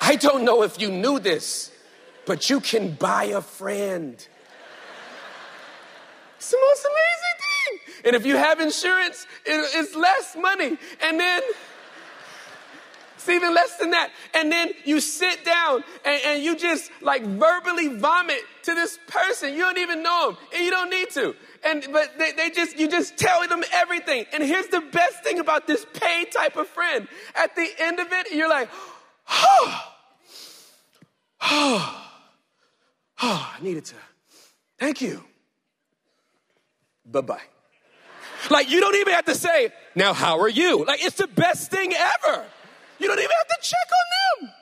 I 0.00 0.16
don't 0.16 0.44
know 0.44 0.62
if 0.62 0.80
you 0.80 0.90
knew 0.90 1.18
this, 1.18 1.70
but 2.26 2.48
you 2.50 2.60
can 2.60 2.92
buy 2.92 3.24
a 3.24 3.40
friend 3.40 4.24
It's 6.42 6.50
the 6.50 6.58
most 6.60 6.84
amazing 6.84 7.36
thing. 7.38 7.78
And 8.06 8.16
if 8.16 8.26
you 8.26 8.36
have 8.36 8.58
insurance, 8.58 9.28
it, 9.46 9.64
it's 9.76 9.94
less 9.94 10.34
money. 10.34 10.76
And 11.00 11.20
then, 11.20 11.40
it's 13.22 13.28
even 13.28 13.54
less 13.54 13.76
than 13.76 13.90
that. 13.90 14.10
And 14.34 14.50
then 14.50 14.72
you 14.84 15.00
sit 15.00 15.44
down 15.44 15.84
and, 16.04 16.20
and 16.26 16.42
you 16.42 16.56
just 16.56 16.90
like 17.00 17.22
verbally 17.22 17.96
vomit 17.96 18.40
to 18.64 18.74
this 18.74 18.98
person. 19.06 19.54
You 19.54 19.60
don't 19.60 19.78
even 19.78 20.02
know 20.02 20.32
them 20.32 20.38
and 20.52 20.64
you 20.64 20.70
don't 20.70 20.90
need 20.90 21.10
to. 21.10 21.34
And, 21.64 21.86
but 21.92 22.18
they, 22.18 22.32
they 22.32 22.50
just, 22.50 22.76
you 22.78 22.88
just 22.88 23.16
tell 23.16 23.46
them 23.46 23.62
everything. 23.72 24.26
And 24.32 24.42
here's 24.42 24.66
the 24.66 24.80
best 24.80 25.22
thing 25.22 25.38
about 25.38 25.68
this 25.68 25.86
paid 25.94 26.32
type 26.32 26.56
of 26.56 26.66
friend. 26.66 27.06
At 27.36 27.54
the 27.54 27.68
end 27.78 28.00
of 28.00 28.08
it, 28.10 28.32
you're 28.32 28.48
like, 28.48 28.68
oh, 29.30 29.92
oh, 31.42 32.08
oh, 33.22 33.54
I 33.56 33.62
needed 33.62 33.84
to. 33.86 33.94
Thank 34.78 35.00
you. 35.00 35.22
Bye 37.06 37.20
bye. 37.20 37.42
Like, 38.50 38.68
you 38.68 38.80
don't 38.80 38.96
even 38.96 39.14
have 39.14 39.26
to 39.26 39.36
say, 39.36 39.70
now, 39.94 40.12
how 40.12 40.40
are 40.40 40.48
you? 40.48 40.84
Like, 40.84 41.04
it's 41.04 41.16
the 41.16 41.28
best 41.28 41.70
thing 41.70 41.92
ever. 41.94 42.44
You 42.98 43.08
don't 43.08 43.18
even 43.18 43.30
have 43.30 43.48
to 43.48 43.58
check 43.60 43.88
on 44.00 44.46
them. 44.46 44.54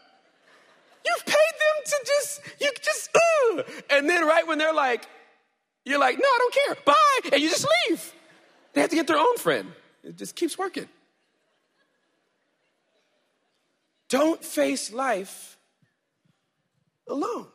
You've 1.04 1.26
paid 1.26 1.34
them 1.34 1.84
to 1.86 1.96
just, 2.06 2.40
you 2.60 2.72
just, 2.82 3.10
uh. 3.14 3.62
And 3.90 4.08
then 4.08 4.26
right 4.26 4.46
when 4.46 4.58
they're 4.58 4.74
like, 4.74 5.06
you're 5.84 5.98
like, 5.98 6.16
no, 6.18 6.24
I 6.24 6.38
don't 6.38 6.54
care. 6.54 6.84
Bye. 6.84 7.30
And 7.32 7.42
you 7.42 7.48
just 7.48 7.66
leave. 7.88 8.12
They 8.72 8.80
have 8.80 8.90
to 8.90 8.96
get 8.96 9.06
their 9.06 9.18
own 9.18 9.36
friend. 9.38 9.72
It 10.04 10.16
just 10.16 10.36
keeps 10.36 10.56
working. 10.58 10.88
Don't 14.08 14.44
face 14.44 14.92
life 14.92 15.56
alone. 17.08 17.46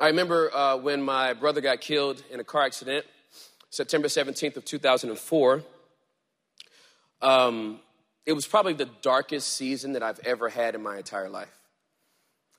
I 0.00 0.08
remember 0.08 0.52
uh, 0.54 0.76
when 0.76 1.02
my 1.02 1.32
brother 1.32 1.60
got 1.60 1.80
killed 1.80 2.22
in 2.30 2.40
a 2.40 2.44
car 2.44 2.62
accident, 2.64 3.06
September 3.70 4.08
17th 4.08 4.56
of 4.56 4.64
2004. 4.64 5.62
Um, 7.20 7.78
it 8.24 8.32
was 8.32 8.46
probably 8.46 8.74
the 8.74 8.88
darkest 9.02 9.52
season 9.54 9.92
that 9.92 10.02
I've 10.02 10.20
ever 10.20 10.48
had 10.48 10.74
in 10.74 10.82
my 10.82 10.96
entire 10.96 11.28
life. 11.28 11.52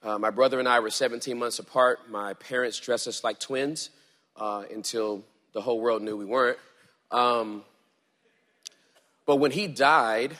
Uh, 0.01 0.17
my 0.17 0.29
brother 0.29 0.59
and 0.59 0.67
I 0.67 0.81
were 0.81 0.89
17 0.89 1.37
months 1.39 1.59
apart. 1.59 2.09
My 2.09 2.33
parents 2.33 2.79
dressed 2.79 3.07
us 3.07 3.23
like 3.23 3.39
twins 3.39 3.89
uh, 4.35 4.63
until 4.73 5.23
the 5.53 5.61
whole 5.61 5.79
world 5.79 6.01
knew 6.01 6.17
we 6.17 6.25
weren't. 6.25 6.57
Um, 7.09 7.63
but 9.25 9.37
when 9.37 9.51
he 9.51 9.67
died, 9.67 10.35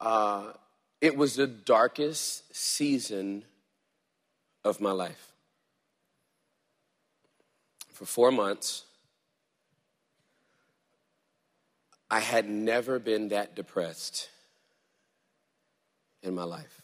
uh, 0.00 0.52
it 1.00 1.16
was 1.16 1.36
the 1.36 1.46
darkest 1.46 2.56
season 2.56 3.44
of 4.64 4.80
my 4.80 4.92
life. 4.92 5.32
For 7.92 8.06
four 8.06 8.30
months, 8.30 8.84
I 12.10 12.20
had 12.20 12.48
never 12.48 12.98
been 12.98 13.28
that 13.28 13.54
depressed 13.54 14.28
in 16.22 16.34
my 16.34 16.44
life. 16.44 16.82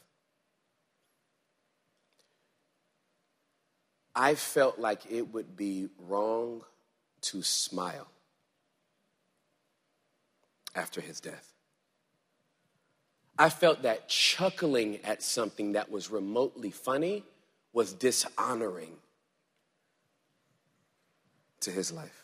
I 4.14 4.34
felt 4.34 4.78
like 4.78 5.10
it 5.10 5.32
would 5.32 5.56
be 5.56 5.88
wrong 5.98 6.62
to 7.22 7.42
smile 7.42 8.06
after 10.74 11.00
his 11.00 11.20
death. 11.20 11.52
I 13.38 13.48
felt 13.48 13.82
that 13.82 14.08
chuckling 14.08 15.00
at 15.02 15.22
something 15.22 15.72
that 15.72 15.90
was 15.90 16.10
remotely 16.10 16.70
funny 16.70 17.24
was 17.72 17.92
dishonoring 17.92 18.98
to 21.60 21.72
his 21.72 21.90
life. 21.90 22.23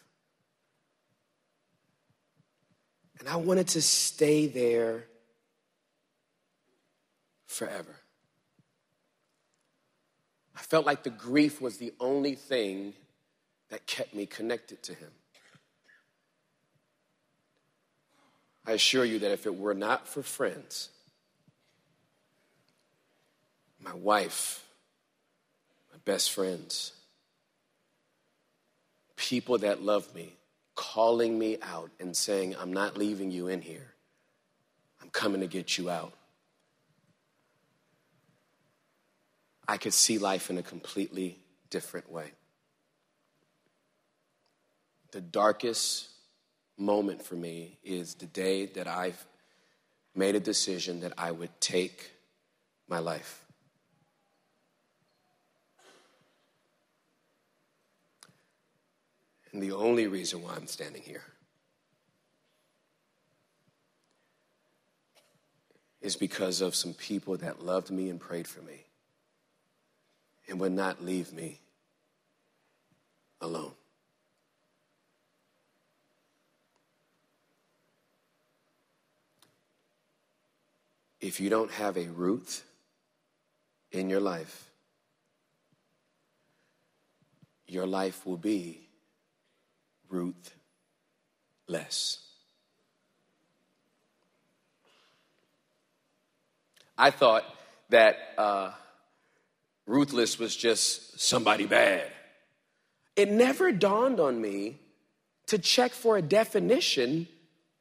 And 3.20 3.28
I 3.28 3.36
wanted 3.36 3.68
to 3.68 3.82
stay 3.82 4.46
there 4.46 5.04
forever. 7.46 7.94
I 10.56 10.60
felt 10.60 10.86
like 10.86 11.02
the 11.02 11.10
grief 11.10 11.60
was 11.60 11.76
the 11.76 11.92
only 12.00 12.34
thing 12.34 12.94
that 13.68 13.86
kept 13.86 14.14
me 14.14 14.24
connected 14.26 14.82
to 14.84 14.94
him. 14.94 15.10
I 18.66 18.72
assure 18.72 19.04
you 19.04 19.18
that 19.20 19.30
if 19.30 19.46
it 19.46 19.54
were 19.54 19.74
not 19.74 20.08
for 20.08 20.22
friends, 20.22 20.88
my 23.78 23.94
wife, 23.94 24.64
my 25.92 25.98
best 26.04 26.30
friends, 26.30 26.92
people 29.16 29.58
that 29.58 29.82
love 29.82 30.14
me, 30.14 30.34
calling 30.80 31.38
me 31.38 31.58
out 31.60 31.90
and 32.00 32.16
saying, 32.16 32.56
I'm 32.58 32.72
not 32.72 32.96
leaving 32.96 33.30
you 33.30 33.48
in 33.48 33.60
here, 33.60 33.92
I'm 35.02 35.10
coming 35.10 35.42
to 35.42 35.46
get 35.46 35.76
you 35.76 35.90
out. 35.90 36.14
I 39.68 39.76
could 39.76 39.92
see 39.92 40.16
life 40.16 40.48
in 40.48 40.56
a 40.56 40.62
completely 40.62 41.38
different 41.68 42.10
way. 42.10 42.32
The 45.12 45.20
darkest 45.20 46.08
moment 46.78 47.22
for 47.22 47.34
me 47.34 47.78
is 47.84 48.14
the 48.14 48.26
day 48.26 48.64
that 48.64 48.88
I've 48.88 49.22
made 50.14 50.34
a 50.34 50.40
decision 50.40 51.00
that 51.00 51.12
I 51.18 51.30
would 51.30 51.60
take 51.60 52.10
my 52.88 53.00
life. 53.00 53.44
And 59.52 59.62
the 59.62 59.72
only 59.72 60.06
reason 60.06 60.42
why 60.42 60.54
I'm 60.54 60.66
standing 60.66 61.02
here 61.02 61.24
is 66.00 66.16
because 66.16 66.60
of 66.60 66.74
some 66.74 66.94
people 66.94 67.36
that 67.38 67.64
loved 67.64 67.90
me 67.90 68.08
and 68.08 68.20
prayed 68.20 68.46
for 68.46 68.62
me 68.62 68.84
and 70.48 70.58
would 70.60 70.72
not 70.72 71.04
leave 71.04 71.32
me 71.32 71.60
alone. 73.40 73.72
If 81.20 81.38
you 81.38 81.50
don't 81.50 81.70
have 81.72 81.98
a 81.98 82.06
Ruth 82.06 82.64
in 83.92 84.08
your 84.08 84.20
life, 84.20 84.70
your 87.66 87.86
life 87.86 88.24
will 88.24 88.38
be 88.38 88.80
Ruth 90.10 90.54
less. 91.66 92.18
I 96.98 97.10
thought 97.10 97.44
that 97.88 98.16
uh, 98.36 98.72
Ruthless 99.86 100.38
was 100.38 100.54
just 100.54 101.18
somebody 101.18 101.64
bad. 101.64 102.10
It 103.16 103.30
never 103.30 103.72
dawned 103.72 104.20
on 104.20 104.40
me 104.40 104.78
to 105.46 105.58
check 105.58 105.92
for 105.92 106.18
a 106.18 106.22
definition 106.22 107.26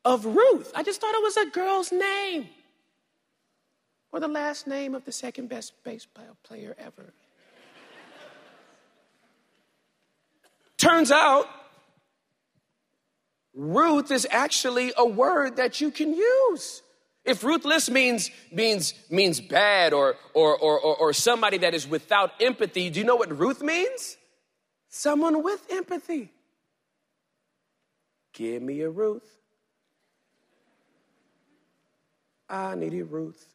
of 0.06 0.26
Ruth. 0.26 0.72
I 0.74 0.84
just 0.84 1.02
thought 1.02 1.14
it 1.14 1.22
was 1.22 1.38
a 1.38 1.46
girl's 1.48 1.92
name 1.92 2.48
or 4.12 4.20
the 4.20 4.28
last 4.28 4.68
name 4.68 4.96
of 4.96 5.06
the 5.06 5.12
second 5.12 5.50
best 5.50 5.74
baseball 5.84 6.38
player 6.44 6.76
ever. 6.80 7.14
Turns 10.78 11.12
out, 11.12 11.46
Ruth 13.54 14.12
is 14.12 14.28
actually 14.30 14.94
a 14.98 15.06
word 15.06 15.58
that 15.58 15.82
you 15.82 15.92
can 15.92 16.14
use. 16.14 16.82
If 17.26 17.44
ruthless 17.44 17.90
means, 17.90 18.32
means, 18.52 18.94
means 19.10 19.42
bad 19.42 19.94
or, 19.94 20.16
or, 20.34 20.58
or, 20.58 20.80
or, 20.80 21.14
somebody 21.14 21.58
that 21.60 21.74
is 21.74 21.88
without 21.88 22.32
empathy, 22.40 22.90
do 22.90 23.00
you 23.00 23.06
know 23.06 23.18
what 23.18 23.38
Ruth 23.38 23.62
means? 23.62 24.18
Someone 24.88 25.44
with 25.44 25.66
empathy. 25.70 26.32
Give 28.34 28.62
me 28.62 28.82
a 28.82 28.90
Ruth. 28.90 29.38
I 32.50 32.74
need 32.76 32.94
a 32.94 33.04
Ruth. 33.04 33.46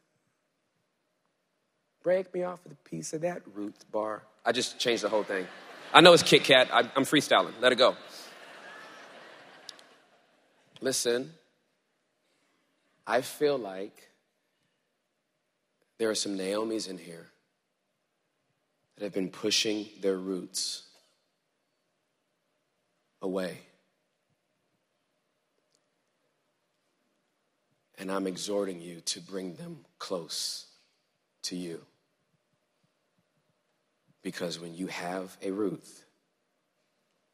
Break 2.03 2.33
me 2.35 2.43
off 2.43 2.63
with 2.65 2.75
a 2.75 2.89
piece 2.89 3.13
of 3.15 3.23
that 3.23 3.43
Ruth 3.55 3.91
bar. 3.91 4.23
I 4.45 4.53
just 4.53 4.79
changed 4.79 5.03
the 5.03 5.09
whole 5.09 5.25
thing. 5.25 5.47
I 5.93 6.01
know 6.01 6.13
it's 6.13 6.23
Kit 6.23 6.45
Kat. 6.45 6.69
I'm 6.73 7.05
freestyling. 7.05 7.53
Let 7.61 7.73
it 7.73 7.77
go. 7.77 7.97
Listen, 10.81 11.33
I 13.07 13.21
feel 13.21 13.57
like 13.57 14.11
there 15.99 16.11
are 16.11 16.15
some 16.15 16.37
Naomi's 16.37 16.89
in 16.89 16.99
here 16.99 17.27
that 18.97 19.05
have 19.05 19.15
been 19.15 19.31
pushing 19.31 19.87
their 20.01 20.17
Ruths 20.17 20.83
away. 23.23 23.59
And 27.99 28.11
I'm 28.11 28.27
exhorting 28.27 28.81
you 28.81 29.01
to 29.01 29.21
bring 29.21 29.55
them 29.55 29.85
close 29.99 30.67
to 31.43 31.57
you. 31.57 31.81
Because 34.23 34.59
when 34.59 34.75
you 34.75 34.89
have 34.89 35.37
a 35.43 35.51
Ruth, 35.51 36.05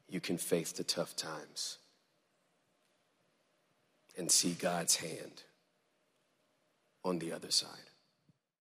you 0.09 0.21
can 0.21 0.39
face 0.39 0.73
the 0.73 0.85
tough 0.85 1.17
times 1.17 1.79
and 4.21 4.31
see 4.31 4.53
God's 4.53 4.97
hand 4.97 5.43
on 7.03 7.19
the 7.19 7.33
other 7.33 7.51
side. 7.51 7.90